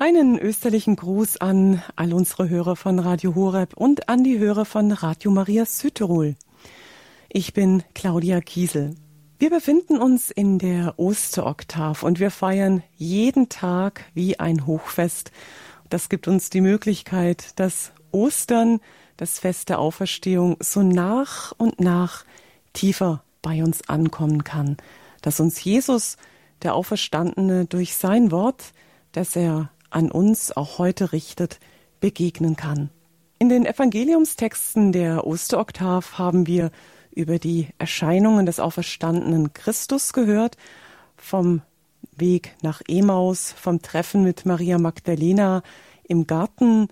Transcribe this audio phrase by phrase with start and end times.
[0.00, 4.92] Einen österlichen Gruß an all unsere Hörer von Radio Horeb und an die Hörer von
[4.92, 6.36] Radio Maria Südtirol.
[7.28, 8.94] Ich bin Claudia Kiesel.
[9.40, 15.32] Wir befinden uns in der Osteroktav und wir feiern jeden Tag wie ein Hochfest.
[15.90, 18.78] Das gibt uns die Möglichkeit, dass Ostern,
[19.16, 22.24] das Fest der Auferstehung, so nach und nach
[22.72, 24.76] tiefer bei uns ankommen kann.
[25.22, 26.18] Dass uns Jesus,
[26.62, 28.72] der Auferstandene, durch sein Wort,
[29.10, 31.60] das er an uns auch heute richtet,
[32.00, 32.90] begegnen kann.
[33.38, 36.70] In den Evangeliumstexten der Osteroktav haben wir
[37.14, 40.56] über die Erscheinungen des auferstandenen Christus gehört,
[41.16, 41.62] vom
[42.16, 45.62] Weg nach Emaus, vom Treffen mit Maria Magdalena
[46.04, 46.88] im Garten,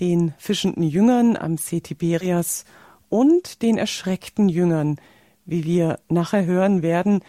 [0.00, 2.64] den fischenden Jüngern am See Tiberias
[3.08, 5.00] und den erschreckten Jüngern,
[5.44, 7.20] wie wir nachher hören werden,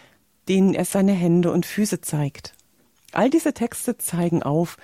[0.47, 2.53] denen er seine Hände und Füße zeigt.
[3.11, 4.77] All diese Texte zeigen auf,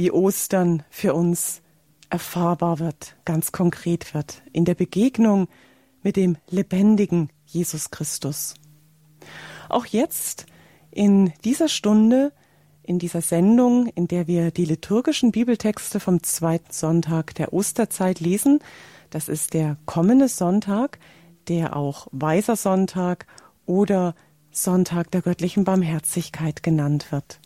[0.00, 1.60] wie Ostern für uns
[2.08, 5.46] erfahrbar wird, ganz konkret wird, in der Begegnung
[6.02, 8.54] mit dem lebendigen Jesus Christus.
[9.68, 10.46] Auch jetzt,
[10.90, 12.32] in dieser Stunde,
[12.82, 18.60] in dieser Sendung, in der wir die liturgischen Bibeltexte vom zweiten Sonntag der Osterzeit lesen,
[19.10, 20.98] das ist der kommende Sonntag,
[21.46, 23.26] der auch Weiser Sonntag
[23.66, 24.14] oder
[24.50, 27.39] Sonntag der göttlichen Barmherzigkeit genannt wird.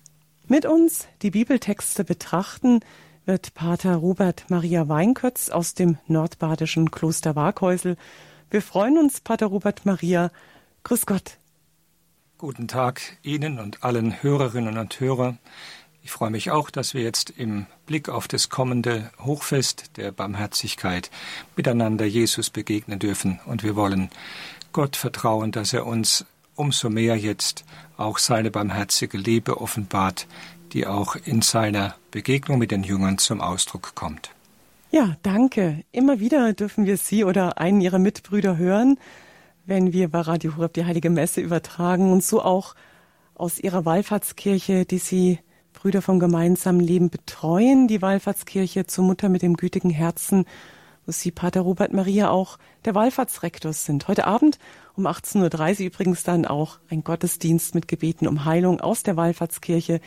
[0.47, 2.81] Mit uns die Bibeltexte betrachten
[3.25, 7.97] wird Pater Robert Maria Weinkötz aus dem nordbadischen Kloster Waghäusel.
[8.51, 10.31] Wir freuen uns, Pater Robert Maria.
[10.83, 11.39] Grüß Gott.
[12.37, 15.39] Guten Tag Ihnen und allen Hörerinnen und Hörern.
[16.03, 21.11] Ich freue mich auch, dass wir jetzt im Blick auf das kommende Hochfest der Barmherzigkeit
[21.57, 23.41] miteinander Jesus begegnen dürfen.
[23.47, 24.11] Und wir wollen
[24.75, 27.65] Gott vertrauen, dass er uns umso mehr jetzt
[27.97, 30.27] auch seine barmherzige Liebe offenbart,
[30.73, 34.31] die auch in seiner Begegnung mit den Jüngern zum Ausdruck kommt.
[34.91, 35.83] Ja, danke.
[35.93, 38.99] Immer wieder dürfen wir Sie oder einen Ihrer Mitbrüder hören,
[39.67, 42.75] wenn wir bei Radio Horeb die Heilige Messe übertragen und so auch
[43.35, 45.39] aus Ihrer Wallfahrtskirche, die Sie
[45.73, 50.45] Brüder vom gemeinsamen Leben betreuen, die Wallfahrtskirche zur Mutter mit dem gütigen Herzen,
[51.07, 54.09] wo Sie, Pater Robert Maria, auch der Wallfahrtsrektor sind.
[54.09, 54.59] Heute Abend
[54.97, 60.01] um 18.30 Uhr übrigens dann auch ein Gottesdienst mit Gebeten um Heilung aus der Wallfahrtskirche,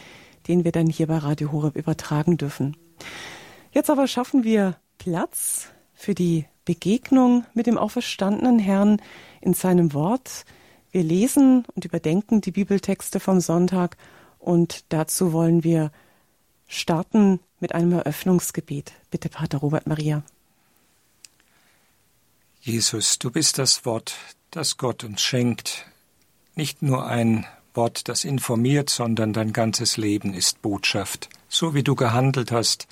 [0.47, 2.77] den wir dann hier bei Radio Horeb übertragen dürfen.
[3.71, 9.01] Jetzt aber schaffen wir Platz für die Begegnung mit dem auferstandenen Herrn
[9.41, 10.45] in seinem Wort.
[10.91, 13.97] Wir lesen und überdenken die Bibeltexte vom Sonntag
[14.39, 15.91] und dazu wollen wir
[16.67, 18.93] starten mit einem Eröffnungsgebet.
[19.11, 20.23] Bitte, Pater Robert Maria.
[22.67, 24.13] Jesus, du bist das Wort,
[24.51, 25.85] das Gott uns schenkt.
[26.53, 31.29] Nicht nur ein Wort, das informiert, sondern dein ganzes Leben ist Botschaft.
[31.47, 32.89] So wie du gehandelt hast,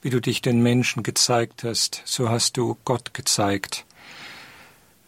[0.00, 3.84] wie du dich den Menschen gezeigt hast, so hast du Gott gezeigt.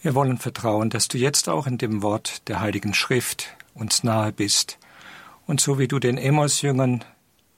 [0.00, 4.31] Wir wollen vertrauen, dass du jetzt auch in dem Wort der Heiligen Schrift uns nahe
[4.31, 4.78] bist.
[5.44, 7.04] Und so wie du den Emmaus-Jüngern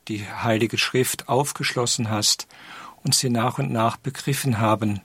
[0.08, 2.46] die Heilige Schrift aufgeschlossen hast
[3.04, 5.02] und sie nach und nach begriffen haben,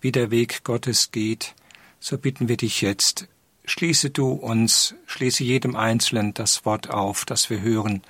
[0.00, 1.54] wie der Weg Gottes geht,
[2.00, 3.28] so bitten wir dich jetzt,
[3.64, 8.02] schließe du uns, schließe jedem Einzelnen das Wort auf, das wir hören,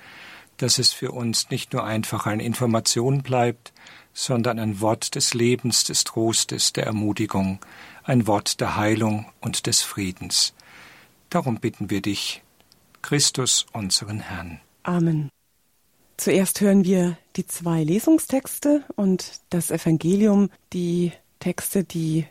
[0.57, 3.73] dass es für uns nicht nur einfach eine Information bleibt,
[4.13, 7.59] sondern ein Wort des Lebens, des Trostes, der Ermutigung,
[8.03, 10.53] ein Wort der Heilung und des Friedens.
[11.29, 12.41] Darum bitten wir dich,
[13.01, 14.59] Christus, unseren Herrn.
[14.83, 15.29] Amen.
[16.17, 22.25] Zuerst hören wir die zwei Lesungstexte und das Evangelium, die Texte, die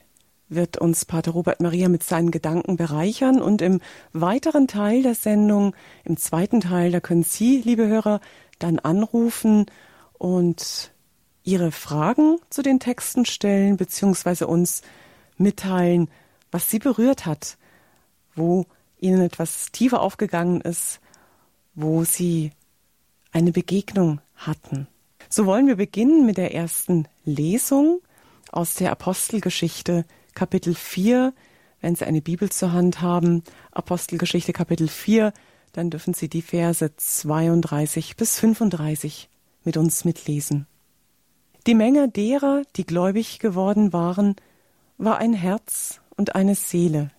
[0.49, 3.41] wird uns Pater Robert Maria mit seinen Gedanken bereichern.
[3.41, 3.81] Und im
[4.13, 5.75] weiteren Teil der Sendung,
[6.05, 8.21] im zweiten Teil, da können Sie, liebe Hörer,
[8.59, 9.67] dann anrufen
[10.15, 10.93] und
[11.45, 14.83] Ihre Fragen zu den Texten stellen, beziehungsweise uns
[15.37, 16.11] mitteilen,
[16.51, 17.57] was Sie berührt hat,
[18.35, 18.67] wo
[18.99, 21.01] Ihnen etwas tiefer aufgegangen ist,
[21.75, 22.53] wo Sie
[23.33, 24.89] eine Begegnung hatten.
[25.29, 28.01] So wollen wir beginnen mit der ersten Lesung
[28.51, 30.05] aus der Apostelgeschichte
[30.35, 31.33] Kapitel 4,
[31.81, 33.43] wenn Sie eine Bibel zur Hand haben,
[33.73, 35.33] Apostelgeschichte Kapitel 4,
[35.73, 39.29] dann dürfen Sie die Verse 32 bis 35
[39.65, 40.67] mit uns mitlesen.
[41.67, 44.37] Die Menge derer, die gläubig geworden waren,
[44.97, 47.11] war ein Herz und eine Seele.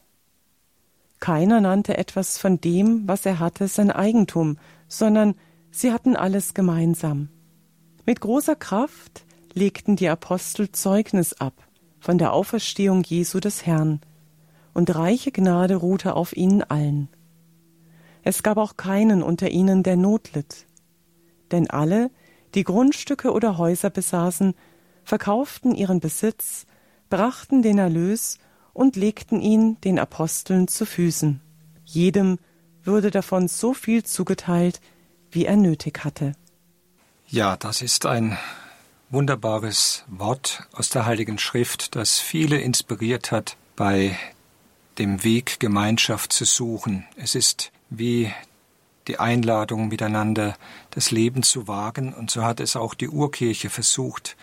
[1.20, 5.36] Keiner nannte etwas von dem, was er hatte, sein Eigentum, sondern
[5.72, 7.30] sie hatten alles gemeinsam.
[8.06, 9.26] Mit großer Kraft
[9.60, 11.54] legten die Apostel Zeugnis ab
[12.00, 14.00] von der Auferstehung Jesu des Herrn,
[14.74, 17.10] und reiche Gnade ruhte auf ihnen allen.
[18.24, 20.66] Es gab auch keinen unter ihnen, der Not litt,
[21.52, 22.10] denn alle,
[22.56, 24.54] die Grundstücke oder Häuser besaßen,
[25.04, 26.66] verkauften ihren Besitz,
[27.10, 28.38] brachten den Erlös
[28.74, 31.42] und legten ihn den Aposteln zu Füßen.
[31.84, 32.38] Jedem
[32.84, 34.80] würde davon so viel zugeteilt,
[35.32, 36.34] wie er nötig hatte.
[37.28, 38.38] Ja, das ist ein
[39.10, 44.18] wunderbares Wort aus der Heiligen Schrift, das viele inspiriert hat, bei
[44.98, 47.06] dem Weg Gemeinschaft zu suchen.
[47.16, 48.32] Es ist wie
[49.08, 50.56] die Einladung, miteinander
[50.92, 54.38] das Leben zu wagen, und so hat es auch die Urkirche versucht.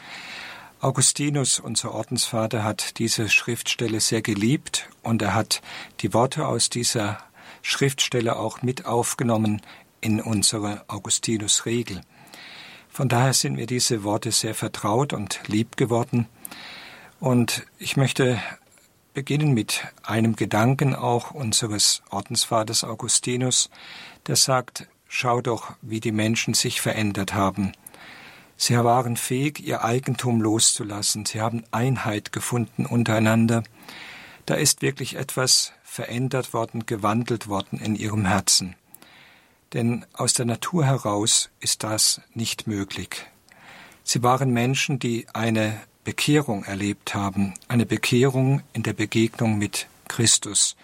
[0.81, 5.63] Augustinus, unser Ordensvater, hat diese Schriftstelle sehr geliebt und er hat
[6.01, 7.19] die Worte aus dieser
[7.63, 9.63] Schriftstelle auch mit aufgenommen
[10.01, 12.03] in unsere Augustinus-Regel.
[12.97, 16.29] Von daher sind mir diese Worte sehr vertraut und lieb geworden.
[17.21, 18.41] Und ich möchte
[19.13, 23.69] beginnen mit einem Gedanken auch unseres Ordensvaters Augustinus,
[24.27, 27.73] der sagt, schau doch, wie die Menschen sich verändert haben.
[28.57, 33.63] Sie waren fähig, ihr Eigentum loszulassen, sie haben Einheit gefunden untereinander.
[34.47, 38.75] Da ist wirklich etwas verändert worden, gewandelt worden in ihrem Herzen
[39.77, 43.27] denn aus der Natur heraus ist das nicht möglich.
[44.05, 50.77] Sie waren Menschen, die eine Bekehrung erlebt haben, eine Bekehrung in der Begegnung mit Christus,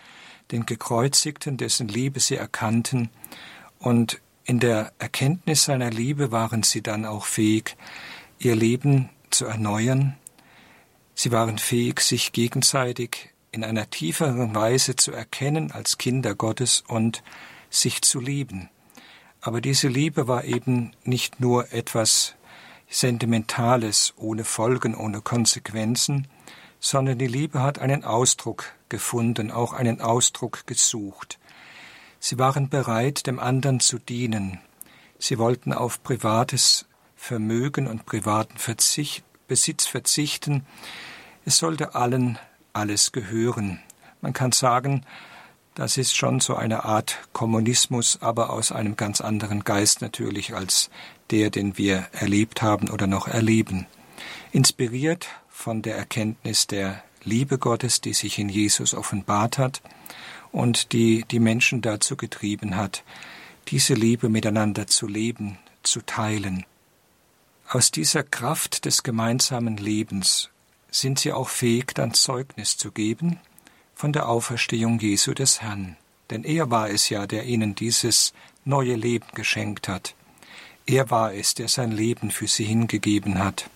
[0.51, 3.09] den Gekreuzigten, dessen Liebe sie erkannten,
[3.79, 7.79] und in der Erkenntnis seiner Liebe waren sie dann auch fähig,
[8.39, 10.19] ihr Leben zu erneuern.
[11.15, 17.23] Sie waren fähig, sich gegenseitig in einer tieferen Weise zu erkennen als Kinder Gottes und
[17.71, 18.69] sich zu lieben.
[19.43, 22.37] Aber diese Liebe war eben nicht nur etwas
[22.89, 26.29] Sentimentales, ohne Folgen, ohne Konsequenzen,
[26.79, 31.41] sondern die Liebe hat einen Ausdruck gefunden, auch einen Ausdruck gesucht.
[32.21, 34.61] Sie waren bereit, dem anderen zu dienen.
[35.19, 36.87] Sie wollten auf privates
[37.17, 40.65] Vermögen und privaten Verzicht, Besitz verzichten.
[41.45, 42.39] Es sollte allen
[42.73, 43.81] alles gehören.
[44.21, 45.05] Man kann sagen,
[45.75, 50.91] das ist schon so eine Art Kommunismus, aber aus einem ganz anderen Geist natürlich als
[51.31, 53.87] der, den wir erlebt haben oder noch erleben.
[54.53, 59.81] Inspiriert von der Erkenntnis der Liebe Gottes, die sich in Jesus offenbart hat
[60.51, 63.05] und die die Menschen dazu getrieben hat,
[63.69, 66.67] diese Liebe miteinander zu leben, zu teilen.
[67.69, 70.51] Aus dieser Kraft des gemeinsamen Lebens
[70.91, 73.41] sind sie auch fähig, dann Zeugnis zu geben,
[73.95, 75.97] von der Auferstehung Jesu des Herrn.
[76.31, 78.33] Denn er war es ja, der ihnen dieses
[78.65, 80.15] neue Leben geschenkt hat.
[80.87, 83.71] Er war es, der sein Leben für sie hingegeben hat.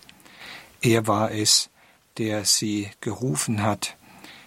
[0.81, 1.69] Er war es,
[2.17, 3.95] der sie gerufen hat,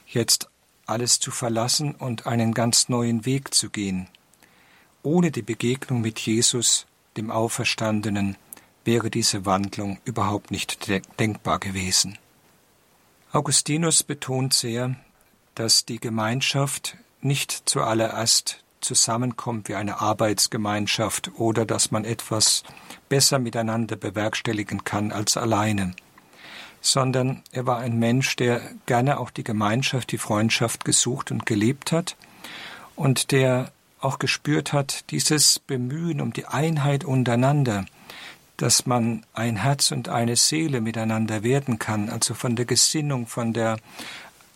[0.07, 0.49] jetzt
[0.87, 4.09] alles zu verlassen und einen ganz neuen Weg zu gehen.
[5.03, 6.87] Ohne die Begegnung mit Jesus,
[7.17, 8.37] dem Auferstandenen,
[8.85, 12.19] wäre diese Wandlung überhaupt nicht denkbar gewesen.
[13.33, 14.97] Augustinus betont sehr,
[15.55, 22.63] dass die Gemeinschaft nicht zuallererst zusammenkommt wie eine Arbeitsgemeinschaft oder dass man etwas
[23.09, 25.95] besser miteinander bewerkstelligen kann als alleine,
[26.81, 31.93] sondern er war ein Mensch, der gerne auch die Gemeinschaft, die Freundschaft gesucht und gelebt
[31.93, 32.17] hat
[32.97, 37.85] und der auch gespürt hat, dieses Bemühen um die Einheit untereinander,
[38.57, 43.53] dass man ein Herz und eine Seele miteinander werden kann, also von der Gesinnung, von
[43.53, 43.79] der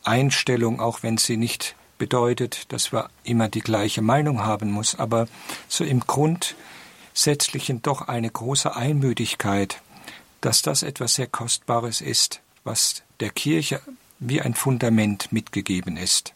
[0.06, 5.26] Einstellung, auch wenn sie nicht bedeutet, dass wir immer die gleiche Meinung haben muss, aber
[5.68, 9.80] so im Grundsätzlichen doch eine große Einmütigkeit,
[10.40, 13.80] dass das etwas sehr Kostbares ist, was der Kirche
[14.18, 16.34] wie ein Fundament mitgegeben ist.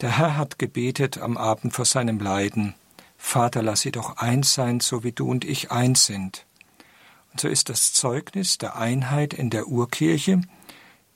[0.00, 2.74] Der Herr hat gebetet am Abend vor seinem Leiden,
[3.16, 6.44] Vater, lass sie doch eins sein, so wie du und ich eins sind.
[7.32, 10.42] Und so ist das Zeugnis der Einheit in der Urkirche,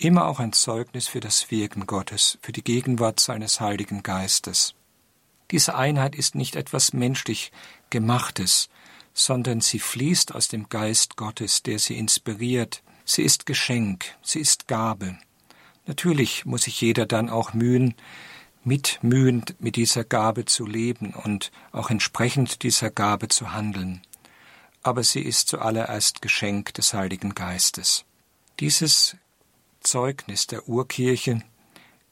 [0.00, 4.74] immer auch ein Zeugnis für das Wirken Gottes, für die Gegenwart seines Heiligen Geistes.
[5.50, 7.52] Diese Einheit ist nicht etwas menschlich
[7.90, 8.68] Gemachtes,
[9.12, 12.82] sondern sie fließt aus dem Geist Gottes, der sie inspiriert.
[13.04, 15.18] Sie ist Geschenk, sie ist Gabe.
[15.86, 17.94] Natürlich muss sich jeder dann auch mühen,
[18.62, 24.02] mitmühend mit dieser Gabe zu leben und auch entsprechend dieser Gabe zu handeln.
[24.82, 28.04] Aber sie ist zuallererst Geschenk des Heiligen Geistes.
[28.60, 29.16] Dieses
[29.80, 31.42] Zeugnis der Urkirche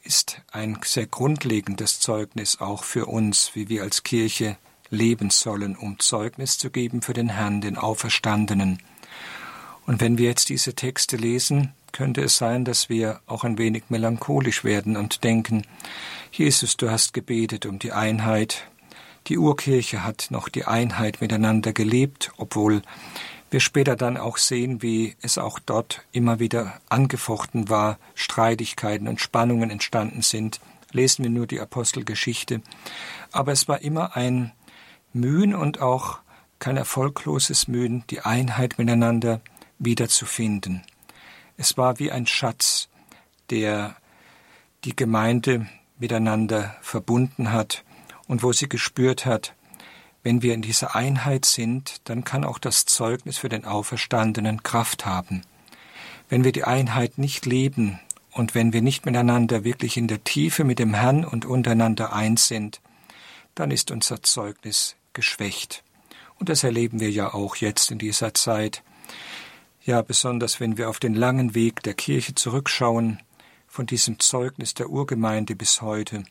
[0.03, 4.57] ist ein sehr grundlegendes Zeugnis auch für uns, wie wir als Kirche
[4.91, 8.79] leben sollen, um Zeugnis zu geben für den Herrn, den Auferstandenen.
[9.87, 13.85] Und wenn wir jetzt diese Texte lesen, könnte es sein, dass wir auch ein wenig
[13.89, 15.67] melancholisch werden und denken,
[16.33, 18.65] Jesus, du hast gebetet um die Einheit.
[19.27, 22.83] Die Urkirche hat noch die Einheit miteinander gelebt, obwohl
[23.51, 29.21] wir später dann auch sehen, wie es auch dort immer wieder angefochten war, Streitigkeiten und
[29.21, 30.61] Spannungen entstanden sind.
[30.93, 32.63] Lesen wir nur die Apostelgeschichte.
[33.33, 34.53] Aber es war immer ein
[35.13, 36.19] Mühen und auch
[36.59, 39.41] kein erfolgloses Mühen, die Einheit miteinander
[39.79, 40.83] wiederzufinden.
[41.57, 42.89] Es war wie ein Schatz,
[43.51, 43.97] der
[44.85, 45.67] die Gemeinde
[45.99, 47.85] miteinander verbunden hat
[48.27, 49.55] und wo sie gespürt hat,
[50.23, 55.07] wenn wir in dieser Einheit sind, dann kann auch das Zeugnis für den Auferstandenen Kraft
[55.07, 55.43] haben.
[56.29, 58.01] Wenn wir die Einheit nicht leben
[58.33, 62.49] und wenn wir nicht miteinander wirklich in der Tiefe mit dem Herrn und untereinander eins
[62.49, 62.81] sind,
[63.55, 65.83] dann ist unser Zeugnis geschwächt.
[66.39, 68.83] Und das erleben wir ja auch jetzt in dieser Zeit.
[69.85, 73.21] Ja, besonders wenn wir auf den langen Weg der Kirche zurückschauen,
[73.67, 76.25] von diesem Zeugnis der Urgemeinde bis heute,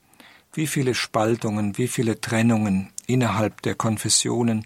[0.54, 4.66] wie viele Spaltungen, wie viele Trennungen innerhalb der Konfessionen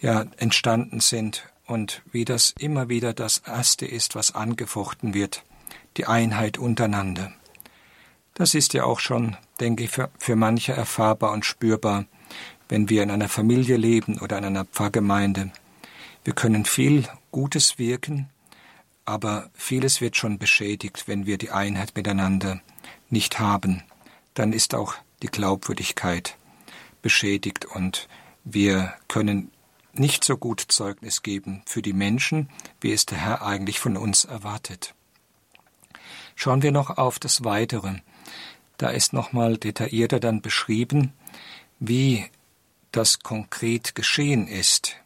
[0.00, 5.44] ja entstanden sind und wie das immer wieder das Erste ist, was angefochten wird,
[5.96, 7.32] die Einheit untereinander.
[8.34, 12.06] Das ist ja auch schon, denke ich, für, für manche erfahrbar und spürbar,
[12.68, 15.50] wenn wir in einer Familie leben oder in einer Pfarrgemeinde.
[16.24, 18.30] Wir können viel Gutes wirken,
[19.04, 22.60] aber vieles wird schon beschädigt, wenn wir die Einheit miteinander
[23.08, 23.82] nicht haben.
[24.34, 26.36] Dann ist auch die Glaubwürdigkeit
[27.02, 28.08] beschädigt und
[28.44, 29.50] wir können
[29.92, 32.48] nicht so gut Zeugnis geben für die Menschen,
[32.80, 34.94] wie es der Herr eigentlich von uns erwartet.
[36.36, 37.96] Schauen wir noch auf das Weitere.
[38.78, 41.12] Da ist nochmal detaillierter dann beschrieben,
[41.80, 42.24] wie
[42.92, 44.96] das konkret geschehen ist.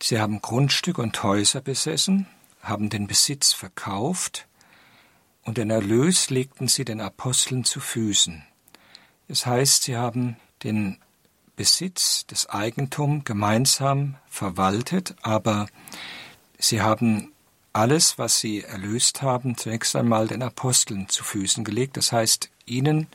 [0.00, 2.26] Sie haben Grundstück und Häuser besessen,
[2.62, 4.46] haben den Besitz verkauft,
[5.42, 8.44] und den Erlös legten sie den Aposteln zu Füßen.
[9.28, 10.96] Es heißt, sie haben den
[11.54, 15.66] Besitz, das Eigentum gemeinsam verwaltet, aber
[16.58, 17.32] sie haben
[17.74, 23.06] alles, was sie erlöst haben, zunächst einmal den Aposteln zu Füßen gelegt, das heißt ihnen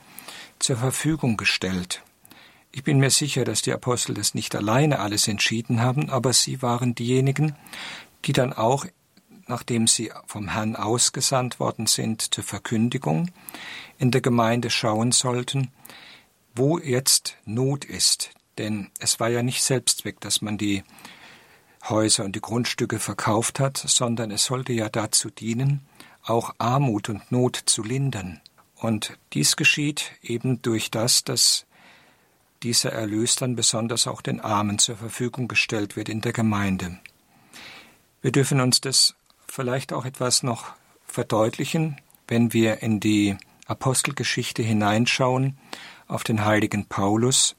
[0.60, 2.02] zur Verfügung gestellt.
[2.70, 6.62] Ich bin mir sicher, dass die Apostel das nicht alleine alles entschieden haben, aber sie
[6.62, 7.56] waren diejenigen,
[8.24, 8.86] die dann auch,
[9.46, 13.30] nachdem sie vom Herrn ausgesandt worden sind zur Verkündigung,
[13.98, 15.70] in der Gemeinde schauen sollten,
[16.54, 18.30] wo jetzt Not ist.
[18.58, 20.84] Denn es war ja nicht Selbstzweck, dass man die
[21.88, 25.84] Häuser und die Grundstücke verkauft hat, sondern es sollte ja dazu dienen,
[26.22, 28.40] auch Armut und Not zu lindern.
[28.76, 31.66] Und dies geschieht eben durch das, dass
[32.62, 36.98] dieser Erlös dann besonders auch den Armen zur Verfügung gestellt wird in der Gemeinde.
[38.22, 39.14] Wir dürfen uns das
[39.54, 40.72] vielleicht auch etwas noch
[41.06, 45.56] verdeutlichen, wenn wir in die Apostelgeschichte hineinschauen,
[46.08, 47.54] auf den heiligen Paulus.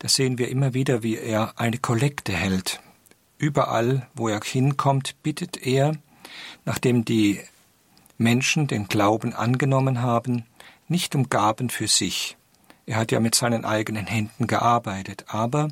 [0.00, 2.80] Da sehen wir immer wieder, wie er eine Kollekte hält.
[3.38, 5.92] Überall, wo er hinkommt, bittet er,
[6.64, 7.40] nachdem die
[8.18, 10.44] Menschen den Glauben angenommen haben,
[10.88, 12.36] nicht um Gaben für sich,
[12.84, 15.68] er hat ja mit seinen eigenen Händen gearbeitet, aber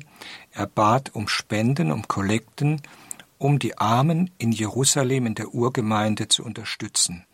[0.53, 2.81] er bat um Spenden, um Kollekten,
[3.41, 7.25] um die Armen in Jerusalem in der Urgemeinde zu unterstützen.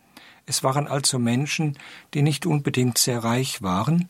[0.45, 1.77] Es waren also Menschen,
[2.13, 4.07] die nicht unbedingt sehr reich waren,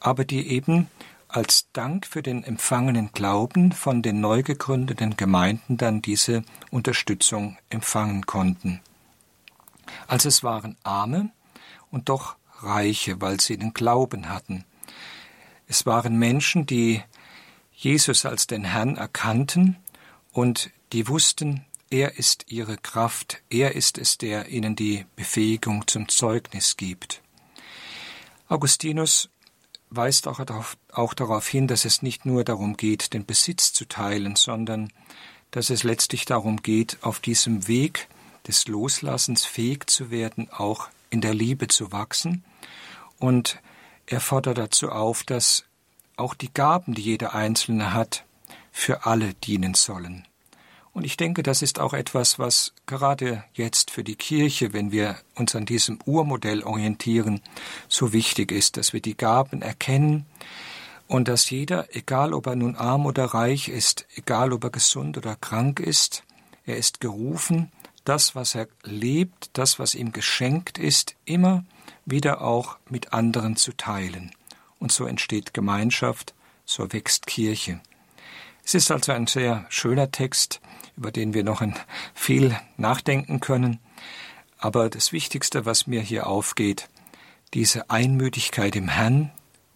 [0.00, 0.88] aber die eben
[1.28, 8.26] als Dank für den empfangenen Glauben von den neu gegründeten Gemeinden dann diese Unterstützung empfangen
[8.26, 8.80] konnten.
[10.08, 11.30] Also es waren Arme
[11.92, 14.64] und doch Reiche, weil sie den Glauben hatten.
[15.68, 17.04] Es waren Menschen, die
[17.72, 19.76] Jesus als den Herrn erkannten
[20.32, 26.08] und die wussten, er ist ihre Kraft, er ist es, der ihnen die Befähigung zum
[26.08, 27.22] Zeugnis gibt.
[28.48, 29.28] Augustinus
[29.90, 33.86] weist auch darauf, auch darauf hin, dass es nicht nur darum geht, den Besitz zu
[33.86, 34.92] teilen, sondern
[35.52, 38.08] dass es letztlich darum geht, auf diesem Weg
[38.46, 42.44] des Loslassens fähig zu werden, auch in der Liebe zu wachsen
[43.18, 43.58] und
[44.06, 45.64] er fordert dazu auf, dass
[46.16, 48.24] auch die Gaben, die jeder Einzelne hat,
[48.70, 50.26] für alle dienen sollen.
[50.96, 55.18] Und ich denke, das ist auch etwas, was gerade jetzt für die Kirche, wenn wir
[55.34, 57.42] uns an diesem Urmodell orientieren,
[57.86, 60.24] so wichtig ist, dass wir die Gaben erkennen
[61.06, 65.18] und dass jeder, egal ob er nun arm oder reich ist, egal ob er gesund
[65.18, 66.24] oder krank ist,
[66.64, 67.70] er ist gerufen,
[68.04, 71.66] das, was er lebt, das, was ihm geschenkt ist, immer
[72.06, 74.34] wieder auch mit anderen zu teilen.
[74.78, 76.32] Und so entsteht Gemeinschaft,
[76.64, 77.82] so wächst Kirche.
[78.64, 80.60] Es ist also ein sehr schöner Text,
[80.96, 81.62] über den wir noch
[82.14, 83.78] viel nachdenken können.
[84.58, 86.88] Aber das Wichtigste, was mir hier aufgeht,
[87.54, 89.30] diese Einmütigkeit im Herrn,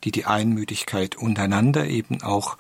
[0.05, 2.57] die die Einmütigkeit untereinander eben auch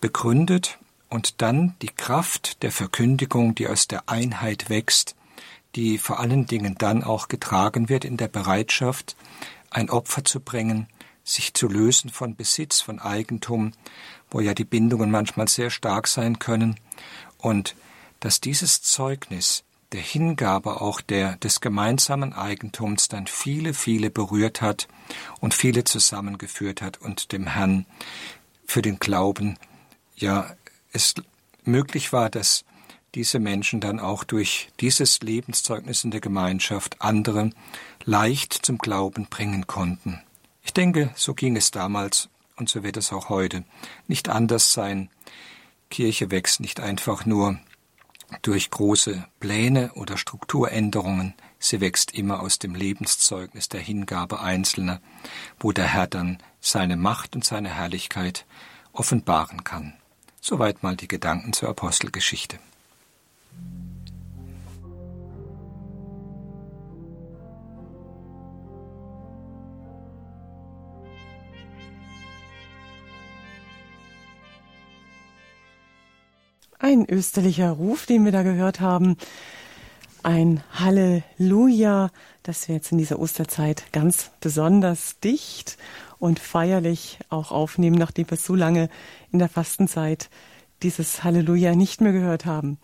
[0.00, 5.16] begründet und dann die Kraft der Verkündigung, die aus der Einheit wächst,
[5.74, 9.16] die vor allen Dingen dann auch getragen wird in der Bereitschaft,
[9.70, 10.88] ein Opfer zu bringen,
[11.24, 13.72] sich zu lösen von Besitz, von Eigentum,
[14.30, 16.76] wo ja die Bindungen manchmal sehr stark sein können,
[17.40, 17.76] und
[18.20, 24.88] dass dieses Zeugnis der Hingabe auch der des gemeinsamen Eigentums dann viele, viele berührt hat
[25.40, 27.86] und viele zusammengeführt hat und dem Herrn
[28.66, 29.58] für den Glauben
[30.14, 30.54] ja
[30.92, 31.14] es
[31.64, 32.64] möglich war, dass
[33.14, 37.50] diese Menschen dann auch durch dieses Lebenszeugnis in der Gemeinschaft andere
[38.04, 40.20] leicht zum Glauben bringen konnten.
[40.62, 43.64] Ich denke, so ging es damals und so wird es auch heute
[44.06, 45.10] nicht anders sein.
[45.90, 47.58] Kirche wächst nicht einfach nur
[48.42, 55.00] durch große Pläne oder Strukturänderungen, sie wächst immer aus dem Lebenszeugnis der Hingabe Einzelner,
[55.58, 58.46] wo der Herr dann seine Macht und seine Herrlichkeit
[58.92, 59.94] offenbaren kann.
[60.40, 62.58] Soweit mal die Gedanken zur Apostelgeschichte.
[76.82, 79.18] Ein österlicher Ruf, den wir da gehört haben.
[80.22, 82.10] Ein Halleluja,
[82.42, 85.76] das wir jetzt in dieser Osterzeit ganz besonders dicht
[86.18, 88.88] und feierlich auch aufnehmen, nachdem wir so lange
[89.30, 90.30] in der Fastenzeit
[90.82, 92.78] dieses Halleluja nicht mehr gehört haben.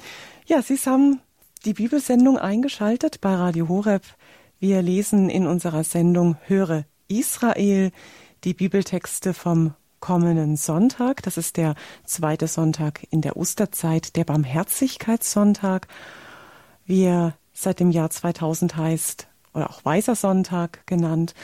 [0.45, 1.21] Ja, Sie haben
[1.65, 4.03] die Bibelsendung eingeschaltet bei Radio Horeb.
[4.61, 7.93] Wir lesen in unserer Sendung Höre Israel
[8.45, 11.23] die Bibeltexte vom kommenden Sonntag.
[11.23, 11.75] Das ist der
[12.05, 15.89] zweite Sonntag in der Osterzeit, der Barmherzigkeitssonntag,
[16.85, 21.35] wie er seit dem Jahr 2000 heißt oder auch Weißer Sonntag genannt.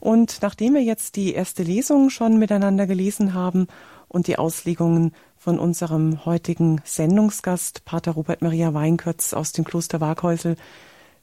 [0.00, 3.68] Und nachdem wir jetzt die erste Lesung schon miteinander gelesen haben
[4.08, 10.56] und die Auslegungen von unserem heutigen Sendungsgast, Pater Robert Maria Weinkötz aus dem Kloster Waghäusel,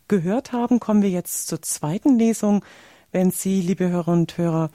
[0.07, 2.63] gehört haben, kommen wir jetzt zur zweiten Lesung.
[3.12, 4.69] Wenn Sie, liebe Hörer und Hörer,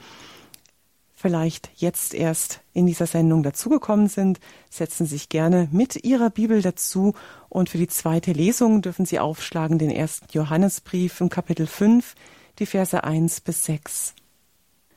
[1.24, 7.14] vielleicht jetzt erst in dieser Sendung dazugekommen sind, setzen sich gerne mit Ihrer Bibel dazu
[7.48, 12.14] und für die zweite Lesung dürfen Sie aufschlagen den ersten Johannesbrief im Kapitel 5,
[12.58, 14.14] die Verse 1 bis 6.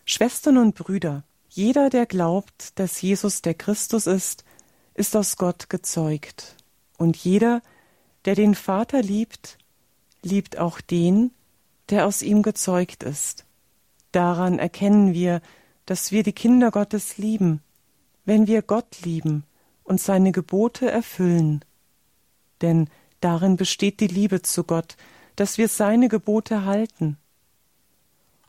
[0.04, 4.44] Schwestern und Brüder, jeder, der glaubt, dass Jesus der Christus ist,
[4.96, 6.58] ist aus Gott gezeugt.
[6.98, 7.62] Und jeder,
[8.26, 9.58] der den Vater liebt,
[10.24, 11.32] liebt auch den,
[11.90, 13.46] der aus ihm gezeugt ist.
[14.12, 15.42] Daran erkennen wir,
[15.88, 17.64] dass wir die Kinder Gottes lieben,
[18.26, 19.44] wenn wir Gott lieben
[19.84, 21.66] und seine Gebote erfüllen.
[22.62, 22.90] Denn
[23.22, 24.98] darin besteht die Liebe zu Gott,
[25.36, 27.18] dass wir seine Gebote halten.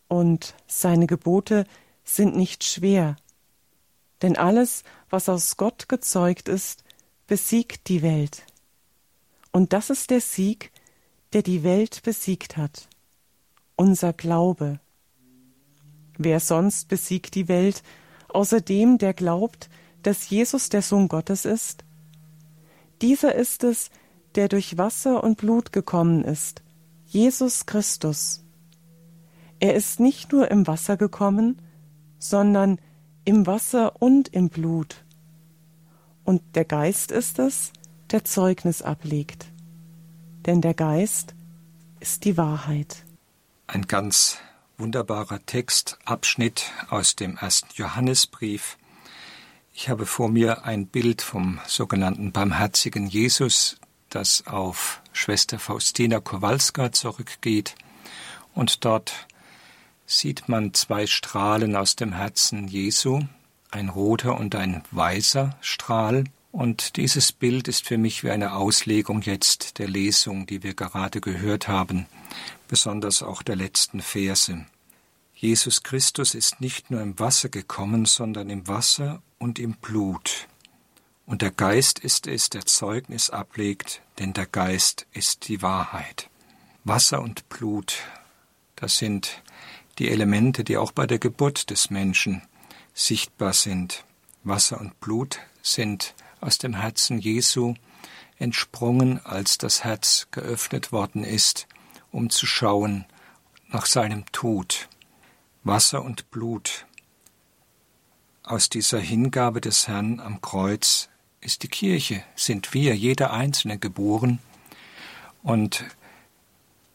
[0.09, 1.65] Und seine Gebote
[2.05, 3.17] sind nicht schwer,
[4.23, 6.83] denn alles, was aus Gott gezeugt ist,
[7.27, 8.45] besiegt die Welt.
[9.53, 10.73] Und das ist der Sieg,
[11.35, 12.89] der die Welt besiegt hat,
[13.77, 14.81] unser Glaube.
[16.19, 17.83] Wer sonst besiegt die Welt,
[18.29, 19.71] außer dem, der glaubt,
[20.03, 21.85] dass Jesus der Sohn Gottes ist?
[23.01, 23.91] Dieser ist es,
[24.35, 26.63] der durch Wasser und Blut gekommen ist,
[27.07, 28.45] Jesus Christus.
[29.61, 31.63] Er ist nicht nur im Wasser gekommen,
[32.19, 32.79] sondern
[33.25, 35.05] im Wasser und im Blut.
[36.25, 37.73] Und der Geist ist es,
[38.11, 39.47] der Zeugnis ablegt.
[40.47, 41.35] Denn der Geist
[42.01, 43.05] ist die Wahrheit.
[43.67, 44.39] Ein ganz
[44.79, 48.79] wunderbarer Textabschnitt aus dem ersten Johannesbrief.
[49.75, 53.77] Ich habe vor mir ein Bild vom sogenannten barmherzigen Jesus,
[54.09, 57.75] das auf Schwester Faustina Kowalska zurückgeht.
[58.55, 59.27] Und dort
[60.07, 63.23] sieht man zwei Strahlen aus dem Herzen Jesu,
[63.71, 66.25] ein roter und ein weißer Strahl.
[66.53, 71.21] Und dieses Bild ist für mich wie eine Auslegung jetzt der Lesung, die wir gerade
[71.21, 72.07] gehört haben,
[72.69, 74.65] besonders auch der letzten Verse.
[75.35, 80.49] Jesus Christus ist nicht nur im Wasser gekommen, sondern im Wasser und im Blut.
[81.27, 86.31] Und der Geist ist es, der Zeugnis ablegt, denn der Geist ist die Wahrheit.
[86.85, 87.99] Wasser und Blut,
[88.77, 89.43] das sind
[89.99, 92.43] die Elemente, die auch bei der Geburt des Menschen
[92.95, 94.05] sichtbar sind.
[94.43, 97.75] Wasser und Blut sind aus dem Herzen Jesu
[98.39, 101.68] entsprungen, als das Herz geöffnet worden ist,
[102.13, 103.05] um zu schauen
[103.69, 104.89] nach seinem Tod.
[105.65, 106.87] Wasser und Blut.
[108.43, 114.39] Aus dieser Hingabe des Herrn am Kreuz ist die Kirche, sind wir, jeder Einzelne geboren,
[115.43, 115.85] und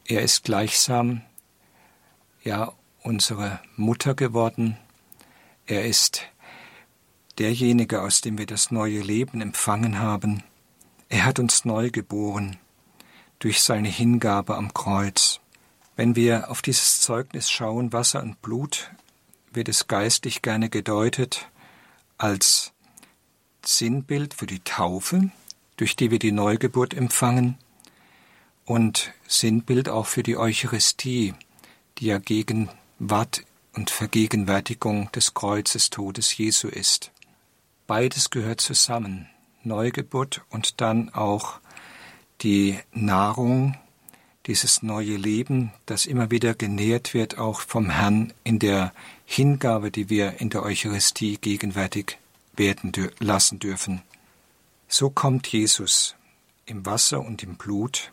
[0.05, 1.21] er ist gleichsam,
[2.43, 2.73] ja,
[3.03, 4.77] unsere Mutter geworden,
[5.65, 6.23] er ist
[7.37, 10.43] derjenige, aus dem wir das neue Leben empfangen haben.
[11.09, 12.57] Er hat uns neu geboren
[13.43, 15.41] durch seine Hingabe am Kreuz.
[15.97, 18.91] Wenn wir auf dieses Zeugnis schauen, Wasser und Blut,
[19.51, 21.49] wird es geistlich gerne gedeutet
[22.17, 22.71] als
[23.65, 25.29] Sinnbild für die Taufe,
[25.75, 27.57] durch die wir die Neugeburt empfangen,
[28.63, 31.33] und Sinnbild auch für die Eucharistie,
[31.97, 37.11] die ja Gegenwart und Vergegenwärtigung des Kreuzes Todes Jesu ist.
[37.87, 39.27] Beides gehört zusammen,
[39.63, 41.59] Neugeburt und dann auch
[42.43, 43.77] die Nahrung,
[44.45, 48.93] dieses neue Leben, das immer wieder genährt wird, auch vom Herrn in der
[49.25, 52.17] Hingabe, die wir in der Eucharistie gegenwärtig
[52.55, 54.01] werden lassen dürfen.
[54.87, 56.15] So kommt Jesus
[56.65, 58.11] im Wasser und im Blut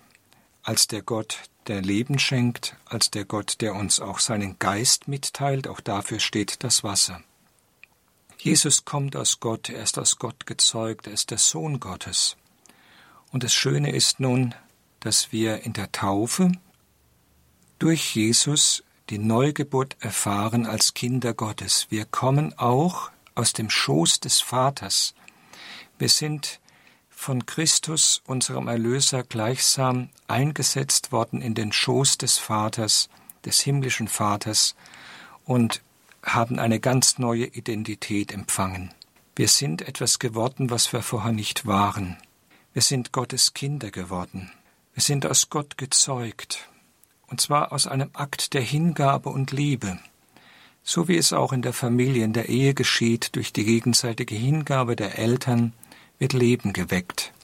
[0.62, 5.68] als der Gott, der Leben schenkt, als der Gott, der uns auch seinen Geist mitteilt,
[5.68, 7.22] auch dafür steht das Wasser.
[8.38, 12.36] Jesus kommt aus Gott, er ist aus Gott gezeugt, er ist der Sohn Gottes.
[13.30, 14.54] Und das Schöne ist nun,
[15.00, 16.52] dass wir in der Taufe
[17.78, 21.86] durch Jesus die Neugeburt erfahren als Kinder Gottes.
[21.90, 25.14] Wir kommen auch aus dem Schoß des Vaters.
[25.98, 26.60] Wir sind
[27.08, 33.08] von Christus, unserem Erlöser, gleichsam eingesetzt worden in den Schoß des Vaters,
[33.44, 34.74] des himmlischen Vaters,
[35.44, 35.82] und
[36.22, 38.92] haben eine ganz neue Identität empfangen.
[39.36, 42.16] Wir sind etwas geworden, was wir vorher nicht waren.
[42.80, 44.50] Wir sind Gottes Kinder geworden.
[44.94, 46.70] Wir sind aus Gott gezeugt,
[47.26, 49.98] und zwar aus einem Akt der Hingabe und Liebe,
[50.82, 54.96] so wie es auch in der Familie, in der Ehe geschieht, durch die gegenseitige Hingabe
[54.96, 55.74] der Eltern,
[56.18, 57.34] wird Leben geweckt.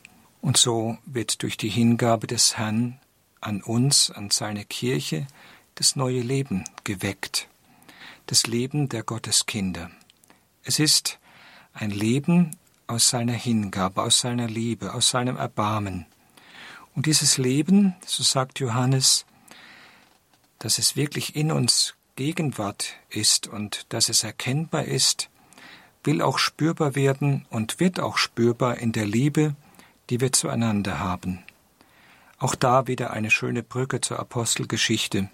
[0.40, 2.98] Und so wird durch die Hingabe des Herrn
[3.42, 5.26] an uns, an seine Kirche,
[5.74, 7.46] das neue Leben geweckt.
[8.24, 9.90] Das Leben der Gotteskinder.
[10.62, 11.18] Es ist
[11.74, 16.06] ein Leben aus seiner Hingabe, aus seiner Liebe, aus seinem Erbarmen.
[16.94, 19.26] Und dieses Leben, so sagt Johannes,
[20.58, 25.28] dass es wirklich in uns Gegenwart ist und dass es erkennbar ist,
[26.02, 29.54] will auch spürbar werden und wird auch spürbar in der Liebe,
[30.08, 31.42] die wir zueinander haben.
[32.38, 35.28] Auch da wieder eine schöne Brücke zur Apostelgeschichte.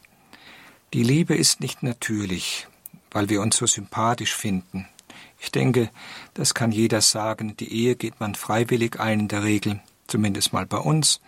[0.92, 2.66] Die Liebe ist nicht natürlich,
[3.10, 4.88] weil wir uns so sympathisch finden.
[5.42, 5.90] Ich denke,
[6.34, 10.66] das kann jeder sagen, die Ehe geht man freiwillig ein in der Regel, zumindest mal
[10.66, 11.20] bei uns,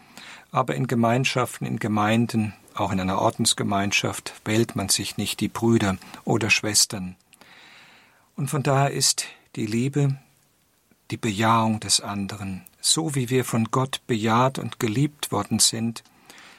[0.53, 5.99] aber in Gemeinschaften, in Gemeinden, auch in einer Ordensgemeinschaft wählt man sich nicht die Brüder
[6.25, 7.17] oder Schwestern.
[8.37, 10.17] Und von daher ist die Liebe
[11.11, 12.63] die Bejahung des anderen.
[12.81, 16.05] So wie wir von Gott bejaht und geliebt worden sind,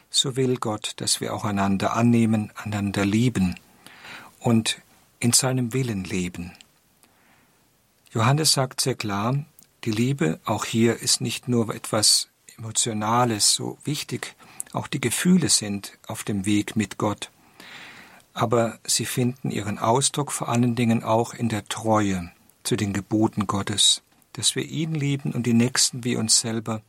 [0.10, 3.56] so will Gott, dass wir auch einander annehmen, einander lieben
[4.40, 4.82] und
[5.20, 6.52] in seinem Willen leben.
[8.16, 9.46] Johannes sagt sehr klar,
[9.84, 14.36] die Liebe auch hier ist nicht nur etwas Emotionales, so wichtig
[14.74, 17.30] auch die Gefühle sind auf dem Weg mit Gott
[18.36, 22.32] aber sie finden ihren Ausdruck vor allen Dingen auch in der Treue
[22.64, 26.82] zu den Geboten Gottes, dass wir ihn lieben und die Nächsten wie uns selber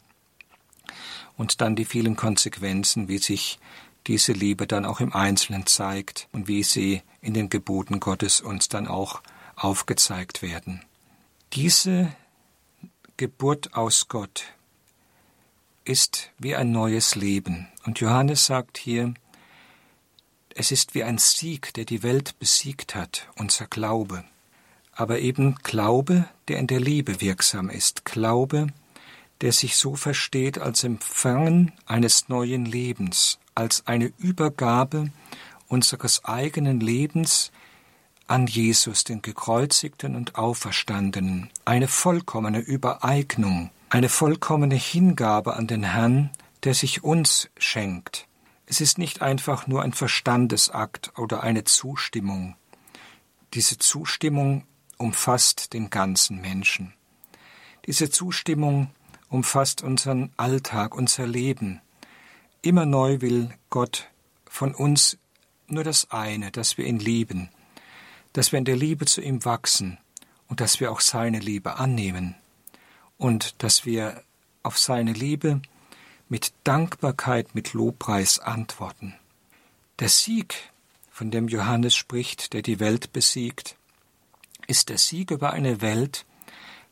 [1.37, 3.61] und dann die vielen Konsequenzen, wie sich
[4.09, 8.69] diese Liebe dann auch im Einzelnen zeigt und wie sie in den Geboten Gottes uns
[8.69, 9.23] dann auch
[9.55, 10.83] aufgezeigt werden.
[11.53, 12.13] Diese
[13.17, 14.45] Geburt aus Gott
[15.85, 17.69] ist wie ein neues Leben.
[17.85, 19.15] Und Johannes sagt hier,
[20.55, 24.25] es ist wie ein Sieg, der die Welt besiegt hat, unser Glaube.
[24.93, 28.67] Aber eben Glaube, der in der Liebe wirksam ist, Glaube,
[29.41, 35.11] der sich so versteht als Empfangen eines neuen Lebens, als eine Übergabe
[35.69, 37.53] unseres eigenen Lebens
[38.27, 46.31] an Jesus, den gekreuzigten und auferstandenen, eine vollkommene Übereignung, eine vollkommene Hingabe an den Herrn,
[46.65, 48.27] der sich uns schenkt,
[48.67, 52.57] es ist nicht einfach nur ein Verstandesakt oder eine Zustimmung.
[53.55, 54.65] Diese Zustimmung
[54.99, 56.93] umfasst den ganzen Menschen.
[57.87, 58.91] Diese Zustimmung
[59.29, 61.81] umfasst unseren Alltag, unser Leben.
[62.61, 64.11] Immer neu will Gott
[64.47, 65.17] von uns
[65.69, 67.51] nur das eine, dass wir ihn lieben,
[68.37, 69.96] dass wir in der Liebe zu ihm wachsen
[70.46, 72.35] und dass wir auch seine Liebe annehmen
[73.16, 74.22] und dass wir
[74.62, 75.62] auf seine Liebe
[76.29, 79.14] mit Dankbarkeit, mit Lobpreis antworten.
[80.01, 80.70] Der Sieg,
[81.11, 83.77] von dem Johannes spricht, der die Welt besiegt,
[84.66, 86.27] ist der Sieg über eine Welt,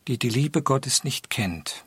[0.07, 1.85] die die Liebe Gottes nicht kennt.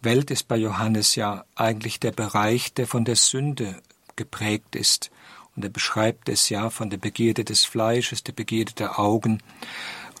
[0.00, 3.80] Welt ist bei Johannes ja eigentlich der Bereich, der von der Sünde
[4.16, 5.12] geprägt ist.
[5.56, 9.40] Und er beschreibt es ja von der Begierde des Fleisches, der Begierde der Augen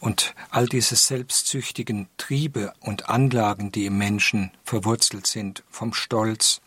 [0.00, 6.60] und all diese selbstsüchtigen Triebe und Anlagen, die im Menschen verwurzelt sind, vom Stolz.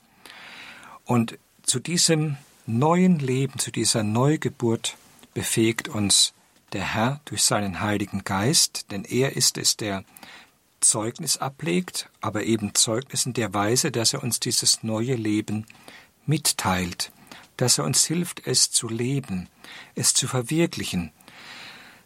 [1.05, 4.97] Und zu diesem neuen Leben, zu dieser Neugeburt
[5.33, 6.33] befähigt uns
[6.73, 10.03] der Herr durch seinen Heiligen Geist, denn er ist es, der
[10.79, 15.65] Zeugnis ablegt, aber eben Zeugnis in der Weise, dass er uns dieses neue Leben
[16.25, 17.11] mitteilt,
[17.57, 19.49] dass er uns hilft, es zu leben,
[19.95, 21.11] es zu verwirklichen.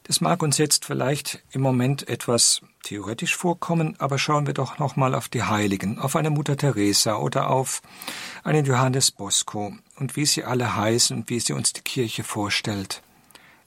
[0.04, 5.14] Das mag uns jetzt vielleicht im Moment etwas theoretisch vorkommen, aber schauen wir doch nochmal
[5.14, 7.82] auf die Heiligen, auf eine Mutter Teresa oder auf
[8.44, 13.04] einen Johannes Bosco und wie sie alle heißen und wie sie uns die Kirche vorstellt.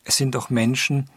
[0.03, 1.09] Es sind doch Menschen,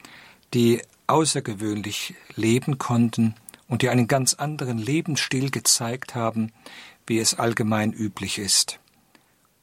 [0.54, 3.36] die außergewöhnlich leben konnten
[3.68, 6.52] und die einen ganz anderen Lebensstil gezeigt haben,
[7.06, 8.80] wie es allgemein üblich ist.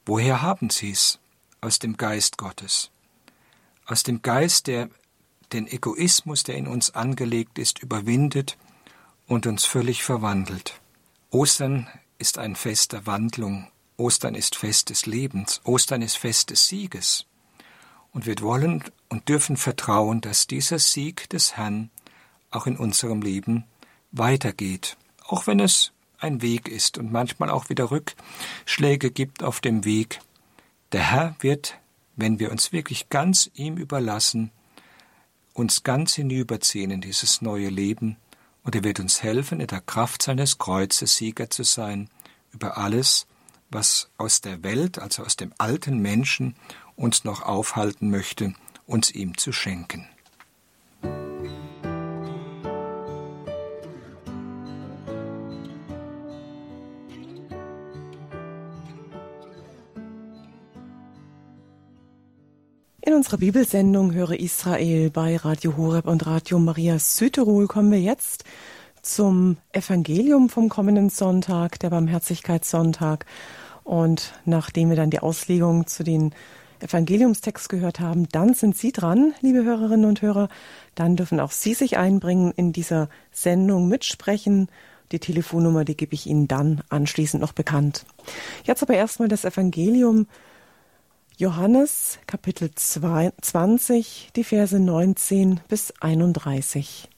[0.07, 1.19] Woher haben sie es?
[1.61, 2.91] Aus dem Geist Gottes.
[3.87, 4.91] Aus dem Geist, der
[5.53, 8.59] den Egoismus, der in uns angelegt ist, überwindet
[9.27, 10.81] und uns völlig verwandelt.
[11.31, 11.89] Ostern
[12.19, 17.27] ist ein Fest der Wandlung, Ostern ist Fest des Lebens, Ostern ist Fest des Sieges.
[18.13, 21.91] Und wir wollen und dürfen vertrauen, dass dieser Sieg des Herrn
[22.51, 23.65] auch in unserem Leben
[24.13, 25.93] weitergeht, auch wenn es
[26.25, 30.21] ein Weg ist und manchmal auch wieder Rückschläge gibt auf dem Weg.
[30.93, 31.79] Der Herr wird,
[32.17, 34.51] wenn wir uns wirklich ganz ihm überlassen,
[35.53, 38.17] uns ganz hinüberziehen in dieses neue Leben,
[38.65, 42.09] und er wird uns helfen, in der Kraft seines Kreuzes Sieger zu sein
[42.51, 43.27] über alles,
[43.71, 46.57] was aus der Welt, also aus dem alten Menschen,
[46.97, 48.55] uns noch aufhalten möchte,
[48.87, 50.09] uns ihm zu schenken.
[63.15, 68.43] In unserer Bibelsendung Höre Israel bei Radio Horeb und Radio Maria Südtirol kommen wir jetzt
[69.03, 73.25] zum Evangelium vom kommenden Sonntag, der Barmherzigkeitssonntag.
[73.85, 76.35] Und nachdem wir dann die Auslegung zu den
[76.81, 80.49] Evangeliumstext gehört haben, dann sind Sie dran, liebe Hörerinnen und Hörer.
[80.97, 84.69] Dann dürfen auch Sie sich einbringen in dieser Sendung mitsprechen.
[85.13, 88.07] Die Telefonnummer, die gebe ich Ihnen dann anschließend noch bekannt.
[88.65, 90.27] Jetzt aber erstmal das Evangelium
[91.37, 97.09] Johannes Kapitel 20, die Verse 19 bis 31.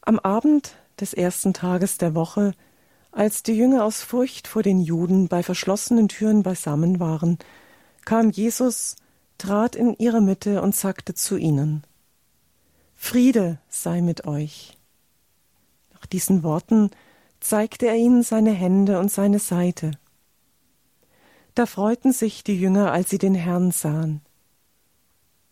[0.00, 2.54] Am Abend des ersten Tages der Woche,
[3.12, 7.38] als die Jünger aus Furcht vor den Juden bei verschlossenen Türen beisammen waren,
[8.06, 8.96] kam Jesus,
[9.36, 11.84] trat in ihre Mitte und sagte zu ihnen
[12.94, 14.78] Friede sei mit euch.
[15.92, 16.90] Nach diesen Worten
[17.40, 19.90] zeigte er ihnen seine Hände und seine Seite.
[21.56, 24.20] Da freuten sich die Jünger, als sie den Herrn sahen.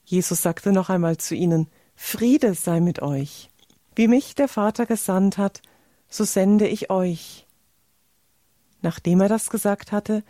[0.05, 3.49] Jesus sagte noch einmal zu ihnen, Friede sei mit euch.
[3.95, 5.63] Wie mich der Vater gesandt hat,
[6.11, 7.47] so sende ich euch.
[8.83, 10.23] Nachdem er das gesagt hatte,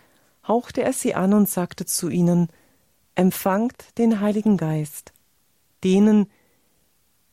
[0.46, 2.50] hauchte er sie an und sagte zu ihnen,
[3.16, 5.12] Empfangt den Heiligen Geist.
[5.82, 6.30] Denen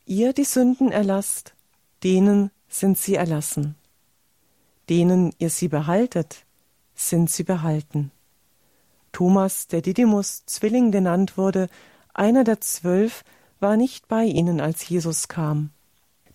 [0.04, 1.54] ihr die Sünden erlasst,
[2.02, 3.76] denen sind sie erlassen.
[4.88, 6.44] Denen ihr sie behaltet,
[6.96, 8.10] sind sie behalten.
[9.12, 11.68] Thomas, der Didymus Zwilling genannt wurde,
[12.14, 13.24] einer der zwölf,
[13.60, 15.70] war nicht bei ihnen, als Jesus kam.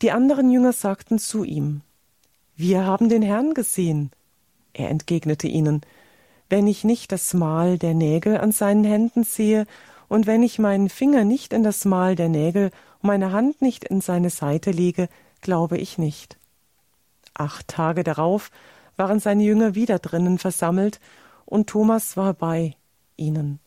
[0.01, 1.81] Die anderen Jünger sagten zu ihm,
[2.55, 4.11] Wir haben den Herrn gesehen.
[4.73, 5.81] Er entgegnete ihnen,
[6.49, 9.65] Wenn ich nicht das Mal der Nägel an seinen Händen sehe,
[10.07, 13.83] und wenn ich meinen Finger nicht in das Mal der Nägel und meine Hand nicht
[13.83, 15.09] in seine Seite lege,
[15.41, 16.37] glaube ich nicht.
[17.33, 18.51] Acht Tage darauf
[18.95, 20.99] waren seine Jünger wieder drinnen versammelt,
[21.47, 22.75] und Thomas war bei
[23.15, 23.59] ihnen.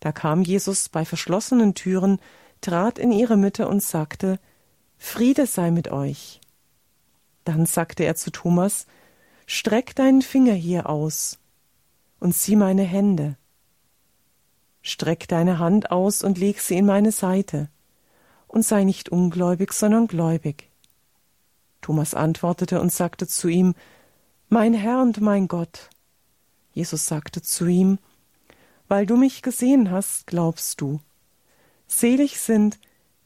[0.00, 2.20] Da kam Jesus bei verschlossenen Türen,
[2.60, 4.38] trat in ihre Mitte und sagte,
[4.98, 6.40] Friede sei mit euch.
[7.44, 8.86] Dann sagte er zu Thomas,
[9.46, 11.38] Streck deinen Finger hier aus
[12.20, 13.36] und sieh meine Hände.
[14.82, 17.68] Streck deine Hand aus und leg sie in meine Seite,
[18.46, 20.70] und sei nicht ungläubig, sondern gläubig.
[21.80, 23.74] Thomas antwortete und sagte zu ihm,
[24.48, 25.90] Mein Herr und mein Gott.
[26.74, 27.98] Jesus sagte zu ihm,
[28.88, 31.00] Weil du mich gesehen hast, glaubst du.
[31.86, 32.78] Selig sind,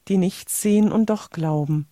[0.07, 1.89] die nicht sehen und doch glauben.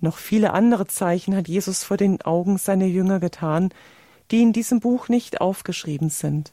[0.00, 3.70] Noch viele andere Zeichen hat Jesus vor den Augen seiner Jünger getan,
[4.30, 6.52] die in diesem Buch nicht aufgeschrieben sind.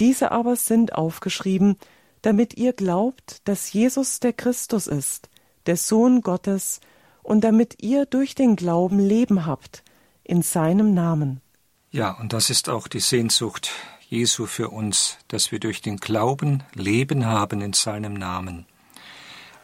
[0.00, 1.76] Diese aber sind aufgeschrieben,
[2.22, 5.28] damit ihr glaubt, dass Jesus der Christus ist,
[5.66, 6.80] der Sohn Gottes,
[7.22, 9.84] und damit ihr durch den Glauben Leben habt
[10.24, 11.42] in seinem Namen.
[11.90, 13.70] Ja, und das ist auch die Sehnsucht
[14.08, 18.66] Jesu für uns, dass wir durch den Glauben Leben haben in seinem Namen.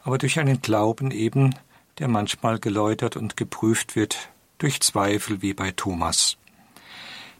[0.04, 1.54] aber durch einen Glauben eben,
[1.98, 6.36] der manchmal geläutert und geprüft wird durch Zweifel wie bei Thomas.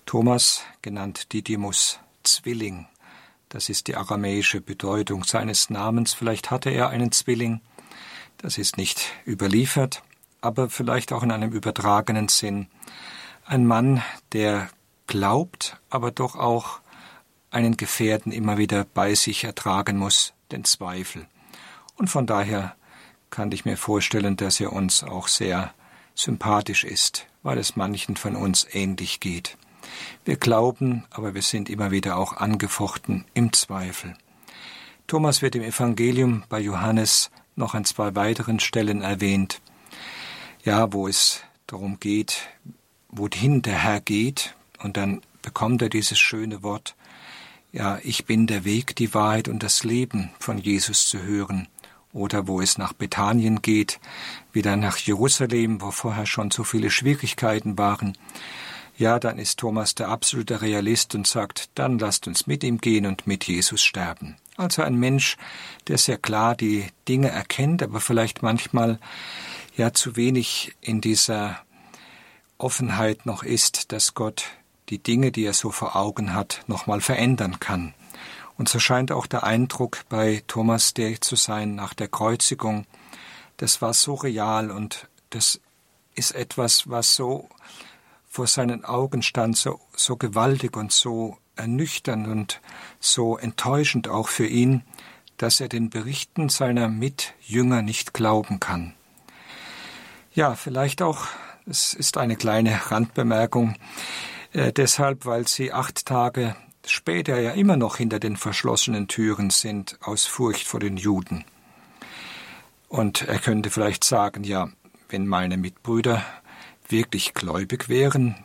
[0.06, 2.86] Thomas, genannt Didymus, Zwilling,
[3.50, 6.14] das ist die aramäische Bedeutung seines Namens.
[6.14, 7.60] Vielleicht hatte er einen Zwilling,
[8.38, 10.02] das ist nicht überliefert,
[10.40, 12.68] aber vielleicht auch in einem übertragenen Sinn.
[13.44, 14.70] Ein Mann, der
[15.06, 16.80] glaubt, aber doch auch
[17.50, 21.26] einen Gefährten immer wieder bei sich ertragen muss, den Zweifel.
[21.96, 22.74] Und von daher
[23.30, 25.72] kann ich mir vorstellen, dass er uns auch sehr
[26.14, 29.56] sympathisch ist, weil es manchen von uns ähnlich geht.
[30.24, 34.16] Wir glauben, aber wir sind immer wieder auch angefochten im Zweifel.
[35.06, 39.60] Thomas wird im Evangelium bei Johannes noch an zwei weiteren Stellen erwähnt,
[40.64, 42.48] ja, wo es darum geht,
[43.08, 46.94] wohin der Herr geht, und dann bekommt er dieses schöne Wort,
[47.72, 51.66] ja, ich bin der Weg, die Wahrheit und das Leben von Jesus zu hören
[52.12, 53.98] oder wo es nach Bethanien geht,
[54.52, 58.16] wieder nach Jerusalem, wo vorher schon so viele Schwierigkeiten waren,
[58.96, 63.06] ja, dann ist Thomas der absolute Realist und sagt, dann lasst uns mit ihm gehen
[63.06, 64.36] und mit Jesus sterben.
[64.56, 65.36] Also ein Mensch,
[65.88, 69.00] der sehr klar die Dinge erkennt, aber vielleicht manchmal
[69.76, 71.58] ja zu wenig in dieser
[72.56, 74.44] Offenheit noch ist, dass Gott
[74.90, 77.94] die Dinge, die er so vor Augen hat, nochmal verändern kann.
[78.56, 82.86] Und so scheint auch der Eindruck bei Thomas der zu sein nach der Kreuzigung.
[83.56, 85.60] Das war so real und das
[86.14, 87.48] ist etwas, was so
[88.28, 92.60] vor seinen Augen stand, so, so gewaltig und so ernüchternd und
[93.00, 94.82] so enttäuschend auch für ihn,
[95.36, 98.94] dass er den Berichten seiner Mitjünger nicht glauben kann.
[100.32, 101.26] Ja, vielleicht auch,
[101.66, 103.76] es ist eine kleine Randbemerkung,
[104.54, 109.98] äh, deshalb, weil sie acht Tage später ja immer noch hinter den verschlossenen Türen sind,
[110.00, 111.44] aus Furcht vor den Juden.
[112.88, 114.68] Und er könnte vielleicht sagen, ja,
[115.08, 116.24] wenn meine Mitbrüder
[116.88, 118.36] wirklich gläubig wären,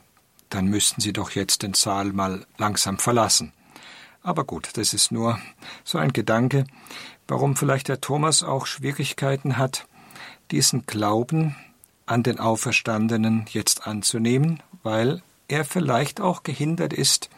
[0.50, 3.54] dann müssten sie doch jetzt den Saal mal langsam verlassen.
[4.24, 5.39] Aber gut, das ist nur
[5.84, 6.65] so ein Gedanke,
[7.28, 9.88] warum vielleicht der Thomas auch Schwierigkeiten hat,
[10.50, 11.56] diesen Glauben
[12.08, 17.30] an den Auferstandenen jetzt anzunehmen, weil er vielleicht auch gehindert ist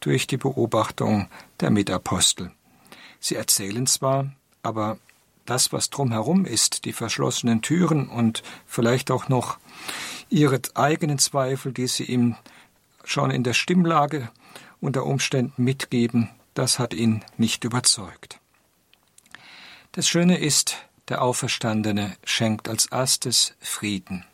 [0.00, 1.28] durch die Beobachtung
[1.60, 2.50] der Mitapostel.
[3.20, 4.98] Sie erzählen zwar, aber
[5.46, 9.58] das, was drumherum ist, die verschlossenen Türen und vielleicht auch noch
[10.28, 12.36] ihre eigenen Zweifel, die sie ihm
[13.04, 14.30] schon in der Stimmlage
[14.80, 18.40] unter Umständen mitgeben, das hat ihn nicht überzeugt.
[19.92, 20.76] Das Schöne ist,
[21.08, 24.24] der Auferstandene schenkt als erstes Frieden.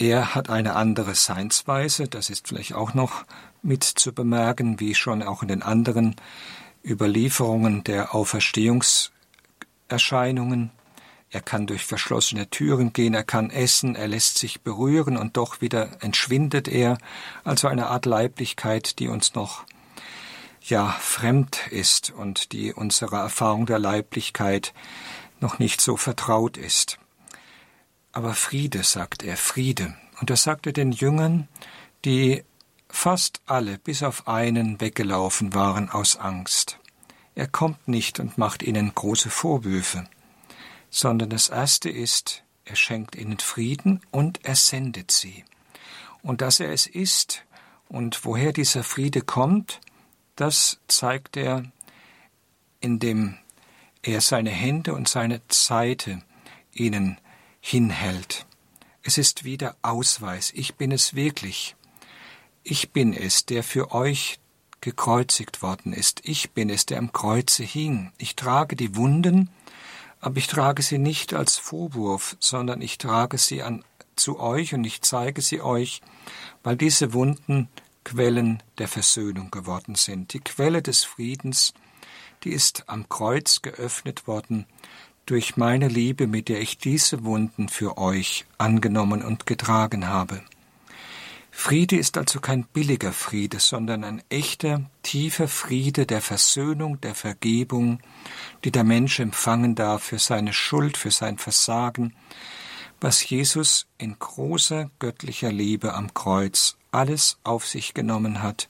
[0.00, 3.26] Er hat eine andere Seinsweise, das ist vielleicht auch noch
[3.60, 6.16] mit zu bemerken, wie schon auch in den anderen
[6.82, 10.70] Überlieferungen der Auferstehungserscheinungen.
[11.28, 15.60] Er kann durch verschlossene Türen gehen, er kann essen, er lässt sich berühren und doch
[15.60, 16.96] wieder entschwindet er,
[17.44, 19.64] also eine Art Leiblichkeit, die uns noch
[20.62, 24.72] ja fremd ist und die unserer Erfahrung der Leiblichkeit
[25.40, 26.98] noch nicht so vertraut ist.
[28.12, 29.94] Aber Friede, sagt er, Friede.
[30.20, 31.48] Und das sagt er den Jüngern,
[32.04, 32.44] die
[32.88, 36.78] fast alle bis auf einen weggelaufen waren aus Angst.
[37.34, 40.08] Er kommt nicht und macht ihnen große Vorwürfe,
[40.90, 45.44] sondern das Erste ist, er schenkt ihnen Frieden und er sendet sie.
[46.22, 47.44] Und dass er es ist
[47.88, 49.80] und woher dieser Friede kommt,
[50.36, 51.64] das zeigt er,
[52.80, 53.36] indem
[54.02, 56.22] er seine Hände und seine Seite
[56.72, 57.18] ihnen
[57.60, 58.46] hinhält.
[59.02, 61.76] Es ist wieder Ausweis, ich bin es wirklich.
[62.62, 64.38] Ich bin es, der für euch
[64.80, 66.20] gekreuzigt worden ist.
[66.24, 68.12] Ich bin es, der am Kreuze hing.
[68.18, 69.50] Ich trage die Wunden,
[70.20, 73.84] aber ich trage sie nicht als Vorwurf, sondern ich trage sie an,
[74.16, 76.02] zu euch und ich zeige sie euch,
[76.62, 77.68] weil diese Wunden
[78.04, 80.32] Quellen der Versöhnung geworden sind.
[80.32, 81.74] Die Quelle des Friedens,
[82.44, 84.66] die ist am Kreuz geöffnet worden
[85.30, 90.42] durch meine Liebe, mit der ich diese Wunden für euch angenommen und getragen habe.
[91.52, 98.00] Friede ist also kein billiger Friede, sondern ein echter, tiefer Friede der Versöhnung, der Vergebung,
[98.64, 102.14] die der Mensch empfangen darf für seine Schuld, für sein Versagen,
[103.00, 108.68] was Jesus in großer göttlicher Liebe am Kreuz alles auf sich genommen hat,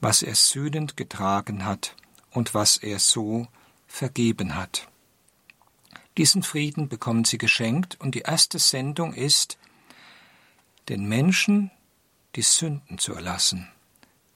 [0.00, 1.94] was er sühnend getragen hat
[2.30, 3.48] und was er so
[3.86, 4.88] vergeben hat.
[6.16, 9.58] Diesen Frieden bekommen sie geschenkt und die erste Sendung ist,
[10.88, 11.70] den Menschen
[12.36, 13.68] die Sünden zu erlassen,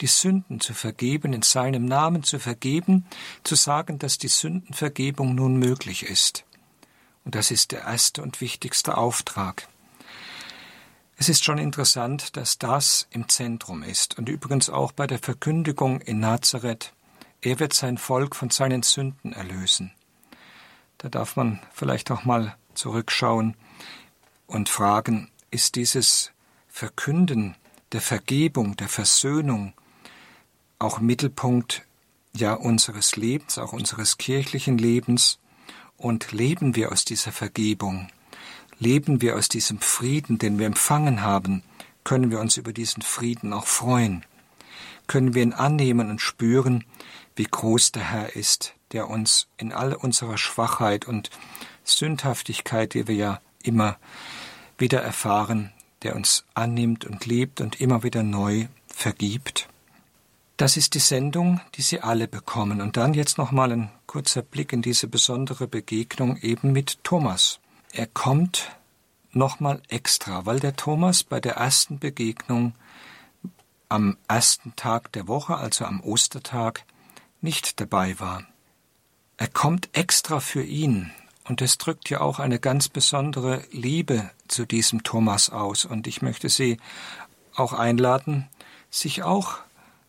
[0.01, 3.07] die Sünden zu vergeben, in seinem Namen zu vergeben,
[3.45, 6.45] zu sagen, dass die Sündenvergebung nun möglich ist.
[7.25, 9.69] Und das ist der erste und wichtigste Auftrag.
[11.17, 16.01] Es ist schon interessant, dass das im Zentrum ist und übrigens auch bei der Verkündigung
[16.01, 16.93] in Nazareth.
[17.41, 19.93] Er wird sein Volk von seinen Sünden erlösen.
[20.99, 23.57] Da darf man vielleicht auch mal zurückschauen
[24.47, 26.33] und fragen, ist dieses
[26.69, 27.55] Verkünden
[27.93, 29.73] der Vergebung, der Versöhnung
[30.79, 31.87] auch Mittelpunkt
[32.35, 35.39] ja unseres Lebens, auch unseres kirchlichen Lebens
[35.97, 38.09] und leben wir aus dieser Vergebung?
[38.79, 41.63] Leben wir aus diesem Frieden, den wir empfangen haben,
[42.05, 44.25] können wir uns über diesen Frieden auch freuen.
[45.07, 46.85] Können wir ihn annehmen und spüren,
[47.35, 51.31] wie groß der Herr ist, der uns in all unserer Schwachheit und
[51.85, 53.97] Sündhaftigkeit, die wir ja immer
[54.77, 55.73] wieder erfahren,
[56.03, 59.69] der uns annimmt und liebt und immer wieder neu vergibt.
[60.57, 62.81] Das ist die Sendung, die Sie alle bekommen.
[62.81, 67.61] Und dann jetzt nochmal ein kurzer Blick in diese besondere Begegnung eben mit Thomas
[67.93, 68.71] er kommt
[69.33, 72.75] nochmal extra, weil der Thomas bei der ersten Begegnung
[73.89, 76.85] am ersten Tag der Woche, also am Ostertag,
[77.41, 78.45] nicht dabei war.
[79.39, 81.13] Er kommt extra für ihn,
[81.45, 86.23] und es drückt ja auch eine ganz besondere Liebe zu diesem Thomas aus, und ich
[86.23, 86.79] möchte Sie
[87.55, 88.49] auch einladen,
[88.91, 89.59] sich auch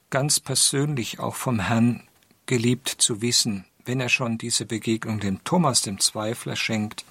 [0.09, 2.01] ganz persönlich auch vom Herrn
[2.47, 7.05] geliebt zu wissen, wenn er schon diese Begegnung dem Thomas, dem Zweifler, schenkt,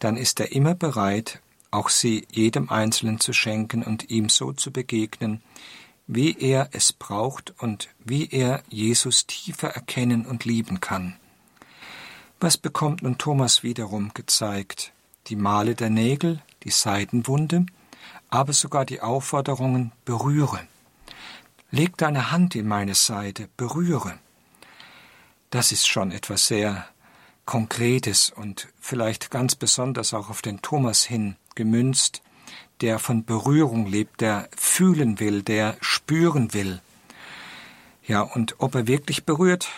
[0.00, 1.40] dann ist er immer bereit,
[1.70, 5.42] auch sie jedem Einzelnen zu schenken und ihm so zu begegnen,
[6.06, 11.16] wie er es braucht und wie er Jesus tiefer erkennen und lieben kann.
[12.40, 14.92] Was bekommt nun Thomas wiederum gezeigt?
[15.26, 17.66] Die Male der Nägel, die Seidenwunde,
[18.30, 20.60] aber sogar die Aufforderungen berühre.
[21.72, 24.14] Leg deine Hand in meine Seite, berühre.
[25.50, 26.86] Das ist schon etwas sehr
[27.44, 32.22] Konkretes und vielleicht ganz besonders auch auf den Thomas hin gemünzt,
[32.82, 36.80] der von Berührung lebt, der fühlen will, der spüren will.
[38.06, 39.68] Ja, und ob er wirklich berührt,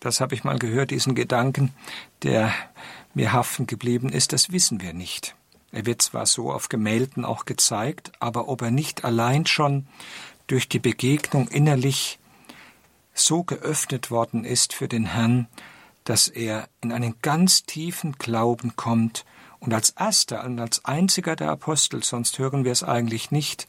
[0.00, 1.74] das, habe ich mal gehört, diesen Gedanken,
[2.22, 2.52] der
[3.14, 5.34] mir haften geblieben ist, das wissen wir nicht.
[5.72, 9.86] Er wird zwar so auf Gemälden auch gezeigt, aber ob er nicht allein schon
[10.46, 12.18] durch die Begegnung innerlich
[13.14, 15.48] so geöffnet worden ist für den Herrn,
[16.04, 19.24] dass er in einen ganz tiefen Glauben kommt
[19.60, 23.68] und als erster und als einziger der Apostel, sonst hören wir es eigentlich nicht,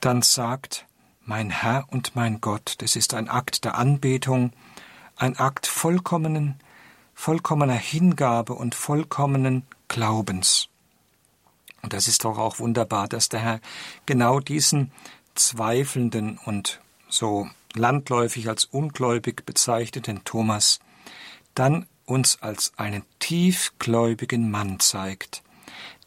[0.00, 0.86] dann sagt,
[1.24, 4.52] mein Herr und mein Gott, das ist ein Akt der Anbetung,
[5.22, 6.56] ein Akt vollkommenen,
[7.14, 10.68] vollkommener Hingabe und vollkommenen Glaubens.
[11.80, 13.60] Und das ist doch auch wunderbar, dass der Herr
[14.04, 14.90] genau diesen
[15.36, 20.80] zweifelnden und so landläufig als ungläubig bezeichneten Thomas
[21.54, 25.44] dann uns als einen tiefgläubigen Mann zeigt,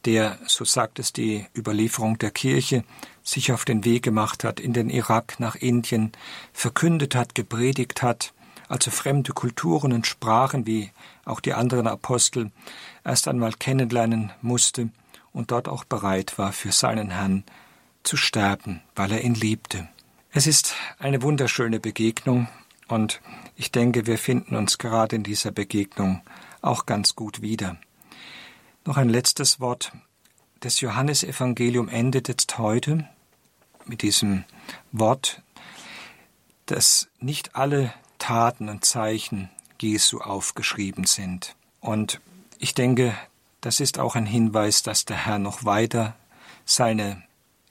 [0.03, 2.83] der, so sagt es die Überlieferung der Kirche,
[3.23, 6.11] sich auf den Weg gemacht hat in den Irak nach Indien,
[6.51, 8.33] verkündet hat, gepredigt hat,
[8.67, 10.91] also fremde Kulturen und Sprachen wie
[11.25, 12.51] auch die anderen Apostel
[13.03, 14.89] erst einmal kennenlernen musste
[15.33, 17.43] und dort auch bereit war, für seinen Herrn
[18.03, 19.87] zu sterben, weil er ihn liebte.
[20.31, 22.47] Es ist eine wunderschöne Begegnung
[22.87, 23.21] und
[23.55, 26.21] ich denke, wir finden uns gerade in dieser Begegnung
[26.61, 27.77] auch ganz gut wieder.
[28.85, 29.91] Noch ein letztes Wort.
[30.59, 33.07] Das Johannesevangelium endet jetzt heute
[33.85, 34.45] mit diesem
[34.91, 35.41] Wort,
[36.65, 37.93] dass nicht alle
[38.25, 41.55] Taten und Zeichen Jesu aufgeschrieben sind.
[41.79, 42.21] Und
[42.57, 43.15] ich denke,
[43.61, 46.15] das ist auch ein Hinweis, dass der Herr noch weiter
[46.65, 47.21] seine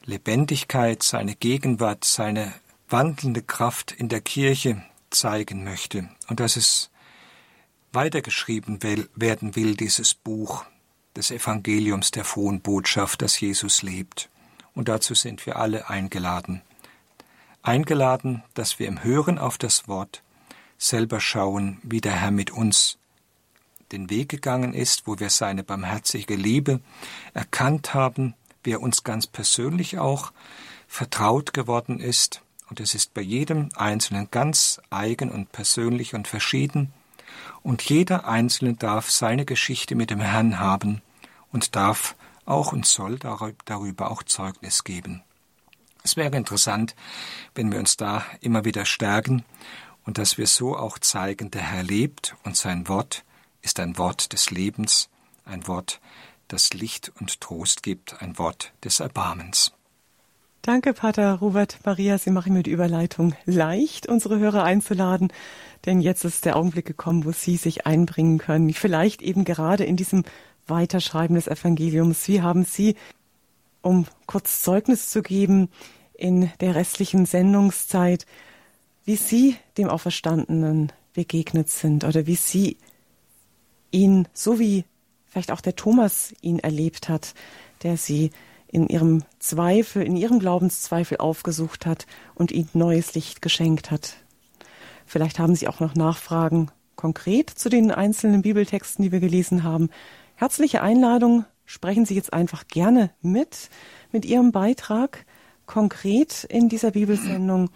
[0.05, 2.53] Lebendigkeit, seine Gegenwart, seine
[2.89, 6.89] wandelnde Kraft in der Kirche zeigen möchte und dass es
[7.93, 8.81] weitergeschrieben
[9.17, 10.65] werden will, dieses Buch
[11.17, 14.31] des Evangeliums der frohen Botschaft, dass Jesus lebt.
[14.73, 16.63] Und dazu sind wir alle eingeladen.
[17.63, 20.24] Eingeladen, dass wir im Hören auf das Wort
[20.85, 22.99] selber schauen, wie der Herr mit uns
[23.93, 26.81] den Weg gegangen ist, wo wir seine barmherzige Liebe
[27.33, 30.33] erkannt haben, wie er uns ganz persönlich auch
[30.89, 36.93] vertraut geworden ist und es ist bei jedem Einzelnen ganz eigen und persönlich und verschieden,
[37.63, 41.03] und jeder Einzelne darf seine Geschichte mit dem Herrn haben
[41.51, 42.15] und darf
[42.45, 45.23] auch und soll darüber auch Zeugnis geben.
[46.03, 46.95] Es wäre interessant,
[47.55, 49.45] wenn wir uns da immer wieder stärken
[50.05, 53.25] und dass wir so auch zeigen, der Herr lebt und sein Wort
[53.63, 55.09] ist ein Wort des Lebens,
[55.45, 56.01] ein Wort,
[56.49, 59.73] das Licht und Trost gibt, ein Wort des Erbarmens.
[60.63, 62.17] Danke, Pater Robert Maria.
[62.17, 65.31] Sie machen mir die Überleitung leicht, unsere Hörer einzuladen.
[65.85, 68.73] Denn jetzt ist der Augenblick gekommen, wo Sie sich einbringen können.
[68.73, 70.25] Vielleicht eben gerade in diesem
[70.67, 72.27] Weiterschreiben des Evangeliums.
[72.29, 72.97] Wie haben Sie,
[73.83, 75.69] um kurz Zeugnis zu geben,
[76.15, 78.25] in der restlichen Sendungszeit,
[79.05, 82.79] wie Sie dem Auferstandenen begegnet sind oder wie Sie
[83.91, 84.85] ihn, so wie
[85.27, 87.35] vielleicht auch der Thomas ihn erlebt hat,
[87.83, 88.31] der Sie
[88.67, 94.17] in ihrem Zweifel, in ihrem Glaubenszweifel aufgesucht hat und ihnen neues Licht geschenkt hat.
[95.07, 99.91] Vielleicht haben Sie auch noch Nachfragen konkret zu den einzelnen Bibeltexten, die wir gelesen haben.
[100.35, 103.71] Herzliche Einladung, sprechen Sie jetzt einfach gerne mit,
[104.11, 105.25] mit Ihrem Beitrag
[105.67, 107.71] konkret in dieser Bibelsendung.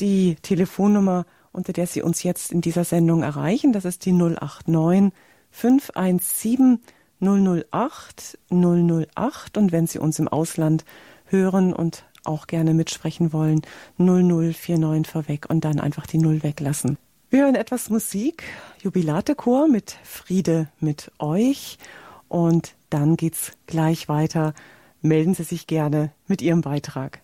[0.00, 5.12] Die Telefonnummer, unter der Sie uns jetzt in dieser Sendung erreichen, das ist die 089
[5.50, 6.80] 517
[7.20, 10.84] 008 008 und wenn Sie uns im Ausland
[11.26, 13.62] hören und auch gerne mitsprechen wollen,
[13.98, 16.98] 0049 vorweg und dann einfach die Null weglassen.
[17.30, 18.44] Wir hören etwas Musik,
[18.82, 21.78] Jubilatechor mit Friede mit euch
[22.28, 24.54] und dann geht's gleich weiter.
[25.02, 27.20] Melden Sie sich gerne mit Ihrem Beitrag.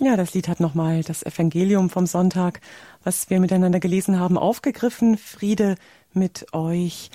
[0.00, 2.60] Ja, das Lied hat nochmal das Evangelium vom Sonntag,
[3.02, 5.18] was wir miteinander gelesen haben, aufgegriffen.
[5.18, 5.74] Friede
[6.12, 7.10] mit euch.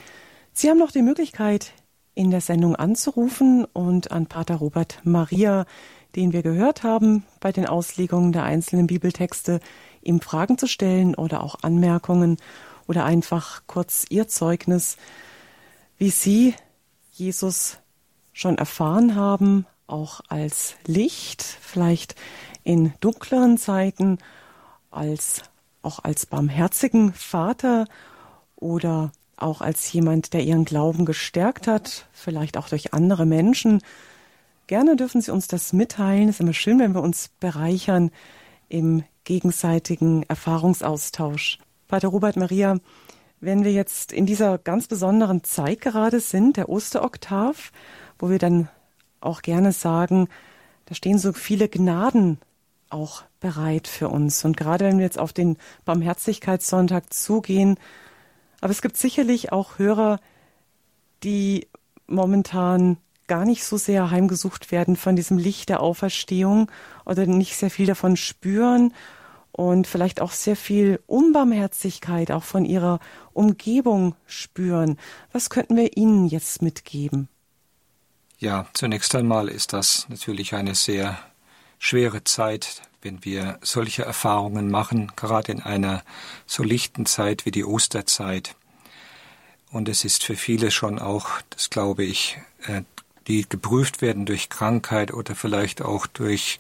[0.52, 1.72] Sie haben noch die Möglichkeit,
[2.14, 5.66] in der Sendung anzurufen und an Pater Robert Maria,
[6.18, 9.62] den wir gehört haben, bei den Auslegungen der einzelnen Bibeltexte,
[10.02, 12.36] ihm Fragen zu stellen oder auch Anmerkungen
[12.86, 14.98] oder einfach kurz Ihr Zeugnis,
[15.98, 16.54] wie Sie
[17.14, 17.78] Jesus
[18.34, 22.16] schon erfahren haben, auch als Licht, vielleicht
[22.64, 24.18] in dunkleren Zeiten
[24.92, 25.44] als
[25.82, 27.88] auch als barmherzigen Vater
[28.56, 33.82] oder auch als jemand, der ihren Glauben gestärkt hat, vielleicht auch durch andere Menschen.
[34.68, 36.30] Gerne dürfen Sie uns das mitteilen.
[36.30, 38.12] Es ist immer schön, wenn wir uns bereichern
[38.70, 41.60] im gegenseitigen Erfahrungsaustausch.
[41.88, 42.78] Pater Robert Maria,
[43.42, 47.72] wenn wir jetzt in dieser ganz besonderen Zeit gerade sind, der Osteroktav,
[48.18, 48.70] wo wir dann
[49.20, 50.30] auch gerne sagen,
[50.86, 52.40] da stehen so viele Gnaden
[52.94, 54.46] auch bereit für uns.
[54.46, 57.78] Und gerade wenn wir jetzt auf den Barmherzigkeitssonntag zugehen,
[58.62, 60.20] aber es gibt sicherlich auch Hörer,
[61.24, 61.68] die
[62.08, 66.70] momentan gar nicht so sehr heimgesucht werden von diesem Licht der Auferstehung
[67.06, 68.94] oder nicht sehr viel davon spüren
[69.52, 73.00] und vielleicht auch sehr viel Unbarmherzigkeit auch von ihrer
[73.34, 74.98] Umgebung spüren.
[75.32, 77.30] Was könnten wir ihnen jetzt mitgeben?
[78.40, 81.18] Ja, zunächst einmal ist das natürlich eine sehr
[81.84, 86.02] schwere Zeit, wenn wir solche Erfahrungen machen, gerade in einer
[86.48, 88.56] so lichten Zeit wie die Osterzeit.
[89.70, 92.84] Und es ist für viele schon auch, das glaube ich, äh,
[93.28, 96.58] die geprüft werden durch Krankheit oder vielleicht auch durch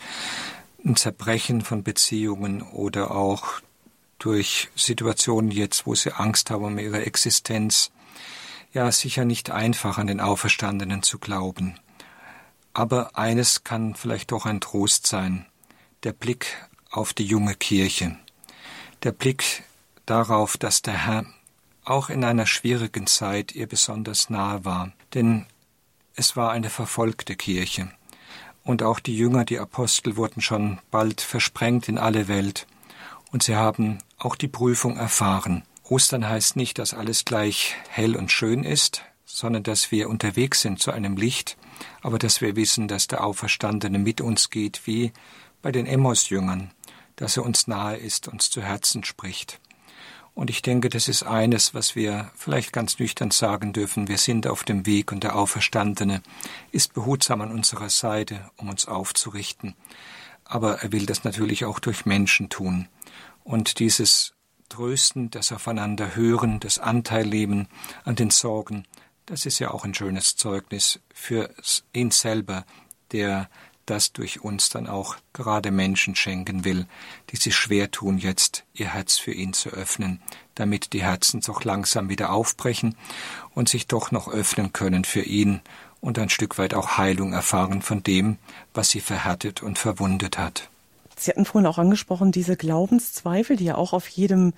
[0.83, 3.61] ein Zerbrechen von Beziehungen oder auch
[4.19, 7.91] durch Situationen jetzt, wo sie Angst haben um ihre Existenz.
[8.73, 11.79] Ja, sicher nicht einfach an den Auferstandenen zu glauben.
[12.73, 15.45] Aber eines kann vielleicht doch ein Trost sein,
[16.03, 16.57] der Blick
[16.89, 18.17] auf die junge Kirche,
[19.03, 19.63] der Blick
[20.05, 21.25] darauf, dass der Herr
[21.85, 25.45] auch in einer schwierigen Zeit ihr besonders nahe war, denn
[26.15, 27.91] es war eine verfolgte Kirche,
[28.63, 32.65] und auch die Jünger, die Apostel wurden schon bald versprengt in alle Welt,
[33.31, 35.63] und sie haben auch die Prüfung erfahren.
[35.83, 39.03] Ostern heißt nicht, dass alles gleich hell und schön ist,
[39.33, 41.57] sondern dass wir unterwegs sind zu einem Licht,
[42.03, 45.11] aber dass wir wissen, dass der Auferstandene mit uns geht, wie
[45.63, 46.69] bei den Emmaus-Jüngern,
[47.15, 49.59] dass er uns nahe ist, uns zu Herzen spricht.
[50.35, 54.07] Und ich denke, das ist eines, was wir vielleicht ganz nüchtern sagen dürfen.
[54.07, 56.21] Wir sind auf dem Weg und der Auferstandene
[56.71, 59.75] ist behutsam an unserer Seite, um uns aufzurichten.
[60.45, 62.87] Aber er will das natürlich auch durch Menschen tun.
[63.43, 64.33] Und dieses
[64.69, 67.67] Trösten, das Aufeinander hören, das Anteil nehmen
[68.03, 68.85] an den Sorgen,
[69.25, 71.53] das ist ja auch ein schönes Zeugnis für
[71.93, 72.65] ihn selber,
[73.11, 73.49] der
[73.85, 76.87] das durch uns dann auch gerade Menschen schenken will,
[77.29, 80.21] die sich schwer tun, jetzt ihr Herz für ihn zu öffnen,
[80.55, 82.95] damit die Herzen doch langsam wieder aufbrechen
[83.53, 85.61] und sich doch noch öffnen können für ihn
[85.99, 88.37] und ein Stück weit auch Heilung erfahren von dem,
[88.73, 90.69] was sie verhärtet und verwundet hat.
[91.17, 94.53] Sie hatten vorhin auch angesprochen, diese Glaubenszweifel, die ja auch auf jedem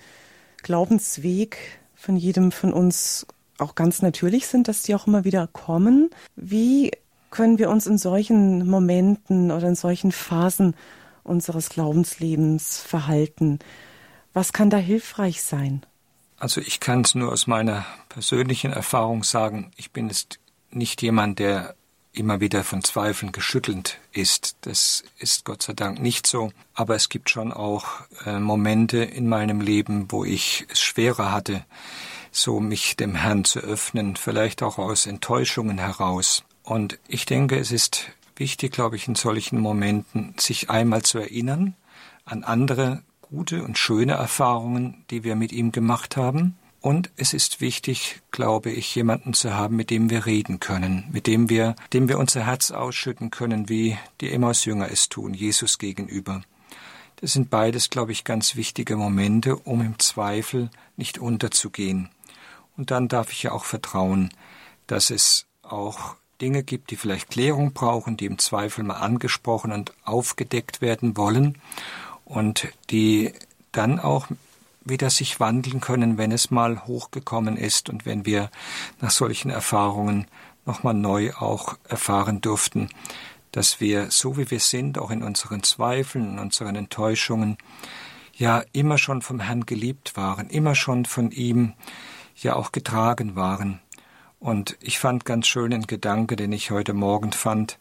[0.62, 3.26] Glaubensweg von jedem von uns
[3.58, 6.10] auch ganz natürlich sind, dass die auch immer wieder kommen.
[6.36, 6.92] Wie
[7.30, 10.74] können wir uns in solchen Momenten oder in solchen Phasen
[11.26, 13.58] unseres Glaubenslebens verhalten.
[14.32, 15.84] Was kann da hilfreich sein?
[16.38, 20.38] Also ich kann es nur aus meiner persönlichen Erfahrung sagen, ich bin jetzt
[20.70, 21.74] nicht jemand, der
[22.12, 24.56] immer wieder von Zweifeln geschüttelt ist.
[24.62, 26.52] Das ist Gott sei Dank nicht so.
[26.74, 27.86] Aber es gibt schon auch
[28.24, 31.64] äh, Momente in meinem Leben, wo ich es schwerer hatte,
[32.36, 36.44] so mich dem Herrn zu öffnen, vielleicht auch aus Enttäuschungen heraus.
[36.62, 41.74] Und ich denke, es ist wichtig, glaube ich, in solchen Momenten, sich einmal zu erinnern
[42.24, 46.58] an andere gute und schöne Erfahrungen, die wir mit ihm gemacht haben.
[46.80, 51.26] Und es ist wichtig, glaube ich, jemanden zu haben, mit dem wir reden können, mit
[51.26, 56.42] dem wir, dem wir unser Herz ausschütten können, wie die Emmaus-Jünger es tun, Jesus gegenüber.
[57.16, 62.10] Das sind beides, glaube ich, ganz wichtige Momente, um im Zweifel nicht unterzugehen.
[62.76, 64.30] Und dann darf ich ja auch vertrauen,
[64.86, 69.92] dass es auch Dinge gibt, die vielleicht Klärung brauchen, die im Zweifel mal angesprochen und
[70.04, 71.58] aufgedeckt werden wollen
[72.24, 73.32] und die
[73.72, 74.28] dann auch
[74.84, 78.50] wieder sich wandeln können, wenn es mal hochgekommen ist und wenn wir
[79.00, 80.26] nach solchen Erfahrungen
[80.64, 82.90] nochmal neu auch erfahren durften,
[83.52, 87.56] dass wir, so wie wir sind, auch in unseren Zweifeln, in unseren Enttäuschungen,
[88.34, 91.72] ja immer schon vom Herrn geliebt waren, immer schon von ihm
[92.36, 93.80] ja auch getragen waren.
[94.38, 97.78] Und ich fand ganz schön den Gedanke, den ich heute Morgen fand,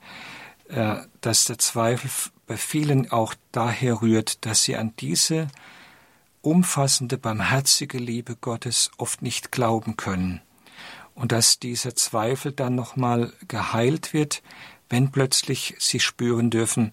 [0.70, 2.10] äh, dass der Zweifel
[2.48, 5.48] bei vielen auch daher rührt, dass sie an diese
[6.42, 10.42] umfassende, barmherzige Liebe Gottes oft nicht glauben können
[11.16, 14.44] und dass dieser Zweifel dann nochmal geheilt wird,
[14.90, 16.92] wenn plötzlich sie spüren dürfen,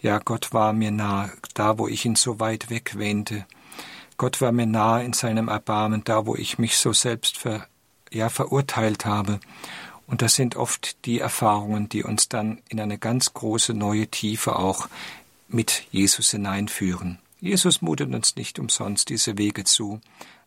[0.00, 3.46] ja, Gott war mir nah, da wo ich ihn so weit wegwähnte.
[4.16, 7.66] Gott war mir nah in seinem Erbarmen, da wo ich mich so selbst ver,
[8.12, 9.40] ja, verurteilt habe.
[10.06, 14.56] Und das sind oft die Erfahrungen, die uns dann in eine ganz große neue Tiefe
[14.56, 14.88] auch
[15.48, 17.18] mit Jesus hineinführen.
[17.40, 20.00] Jesus mutet uns nicht umsonst diese Wege zu,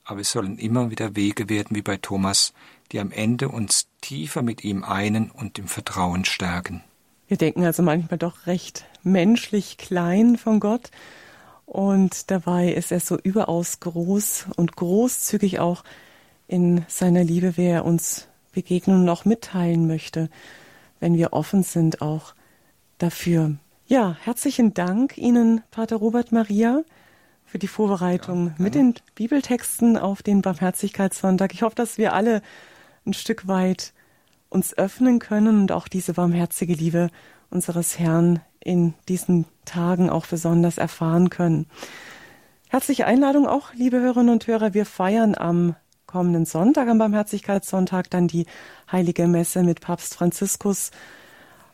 [0.03, 2.53] aber es sollen immer wieder Wege werden wie bei Thomas,
[2.91, 6.83] die am Ende uns tiefer mit ihm einen und im Vertrauen stärken.
[7.27, 10.91] Wir denken also manchmal doch recht menschlich klein von Gott
[11.67, 15.83] und dabei ist er so überaus groß und großzügig auch
[16.47, 20.29] in seiner Liebe, wie er uns begegnen und auch mitteilen möchte,
[21.01, 22.33] wenn wir offen sind auch
[22.99, 23.57] dafür.
[23.85, 26.83] Ja, herzlichen Dank Ihnen, Pater Robert Maria,
[27.45, 31.53] für die Vorbereitung ja, mit den Bibeltexten auf den Barmherzigkeitssonntag.
[31.53, 32.41] Ich hoffe, dass wir alle
[33.05, 33.93] ein Stück weit
[34.49, 37.09] uns öffnen können und auch diese barmherzige Liebe
[37.49, 41.67] unseres Herrn in diesen Tagen auch besonders erfahren können.
[42.69, 44.73] Herzliche Einladung auch, liebe Hörerinnen und Hörer.
[44.73, 45.75] Wir feiern am
[46.05, 48.45] kommenden Sonntag, am Barmherzigkeitssonntag, dann die
[48.91, 50.91] Heilige Messe mit Papst Franziskus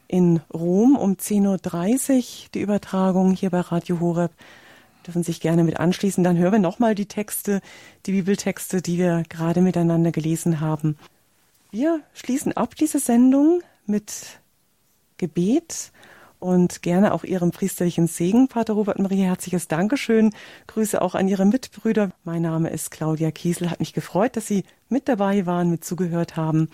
[0.08, 4.32] in Rom um 10.30 Uhr, die Übertragung hier bei Radio Horeb.
[5.06, 6.24] Dürfen sich gerne mit anschließen.
[6.24, 7.62] Dann hören wir nochmal die Texte,
[8.06, 10.98] die Bibeltexte, die wir gerade miteinander gelesen haben.
[11.72, 14.40] Wir schließen ab diese Sendung mit
[15.24, 15.94] Gebet
[16.42, 18.50] und gerne auch Ihrem priesterlichen Segen.
[18.50, 20.34] Pater Robert Maria, herzliches Dankeschön.
[20.68, 22.10] Grüße auch an Ihre Mitbrüder.
[22.26, 23.70] Mein Name ist Claudia Kiesel.
[23.72, 26.68] Hat mich gefreut, dass Sie mit dabei waren, mit zugehört haben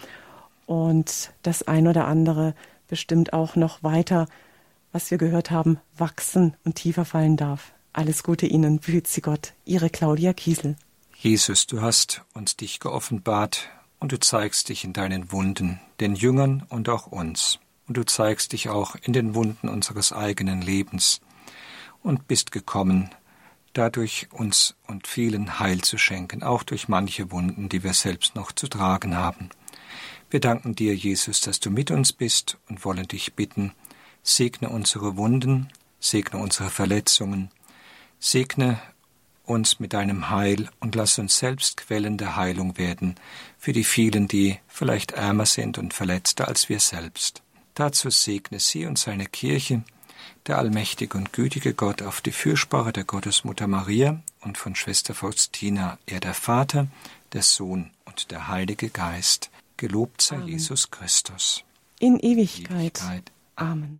[0.65, 2.55] und das ein oder andere
[2.87, 4.25] bestimmt auch noch weiter,
[4.91, 7.73] was wir gehört haben, wachsen und tiefer fallen darf.
[7.93, 9.53] Alles Gute Ihnen, behüt Sie Gott.
[9.63, 10.75] Ihre Claudia Kiesel.
[11.15, 13.69] Jesus, du hast uns dich geoffenbart
[13.99, 18.53] und du zeigst dich in deinen Wunden, den Jüngern und auch uns und du zeigst
[18.53, 21.21] dich auch in den Wunden unseres eigenen Lebens
[22.03, 23.09] und bist gekommen,
[23.73, 28.51] dadurch uns und vielen Heil zu schenken, auch durch manche Wunden, die wir selbst noch
[28.51, 29.49] zu tragen haben.
[30.29, 33.73] Wir danken dir, Jesus, dass du mit uns bist und wollen dich bitten,
[34.21, 35.69] segne unsere Wunden,
[35.99, 37.49] segne unsere Verletzungen,
[38.19, 38.79] segne
[39.45, 43.15] uns mit deinem Heil und lass uns selbst Quellen der Heilung werden
[43.57, 47.41] für die vielen, die vielleicht ärmer sind und verletzter als wir selbst.
[47.79, 49.83] Dazu segne sie und seine Kirche,
[50.47, 55.97] der allmächtige und gütige Gott, auf die Fürsprache der Gottesmutter Maria und von Schwester Faustina,
[56.05, 56.87] er der Vater,
[57.31, 59.49] der Sohn und der Heilige Geist.
[59.77, 60.49] Gelobt sei Amen.
[60.49, 61.63] Jesus Christus.
[61.99, 62.99] In Ewigkeit.
[62.99, 63.31] Ewigkeit.
[63.55, 63.97] Amen.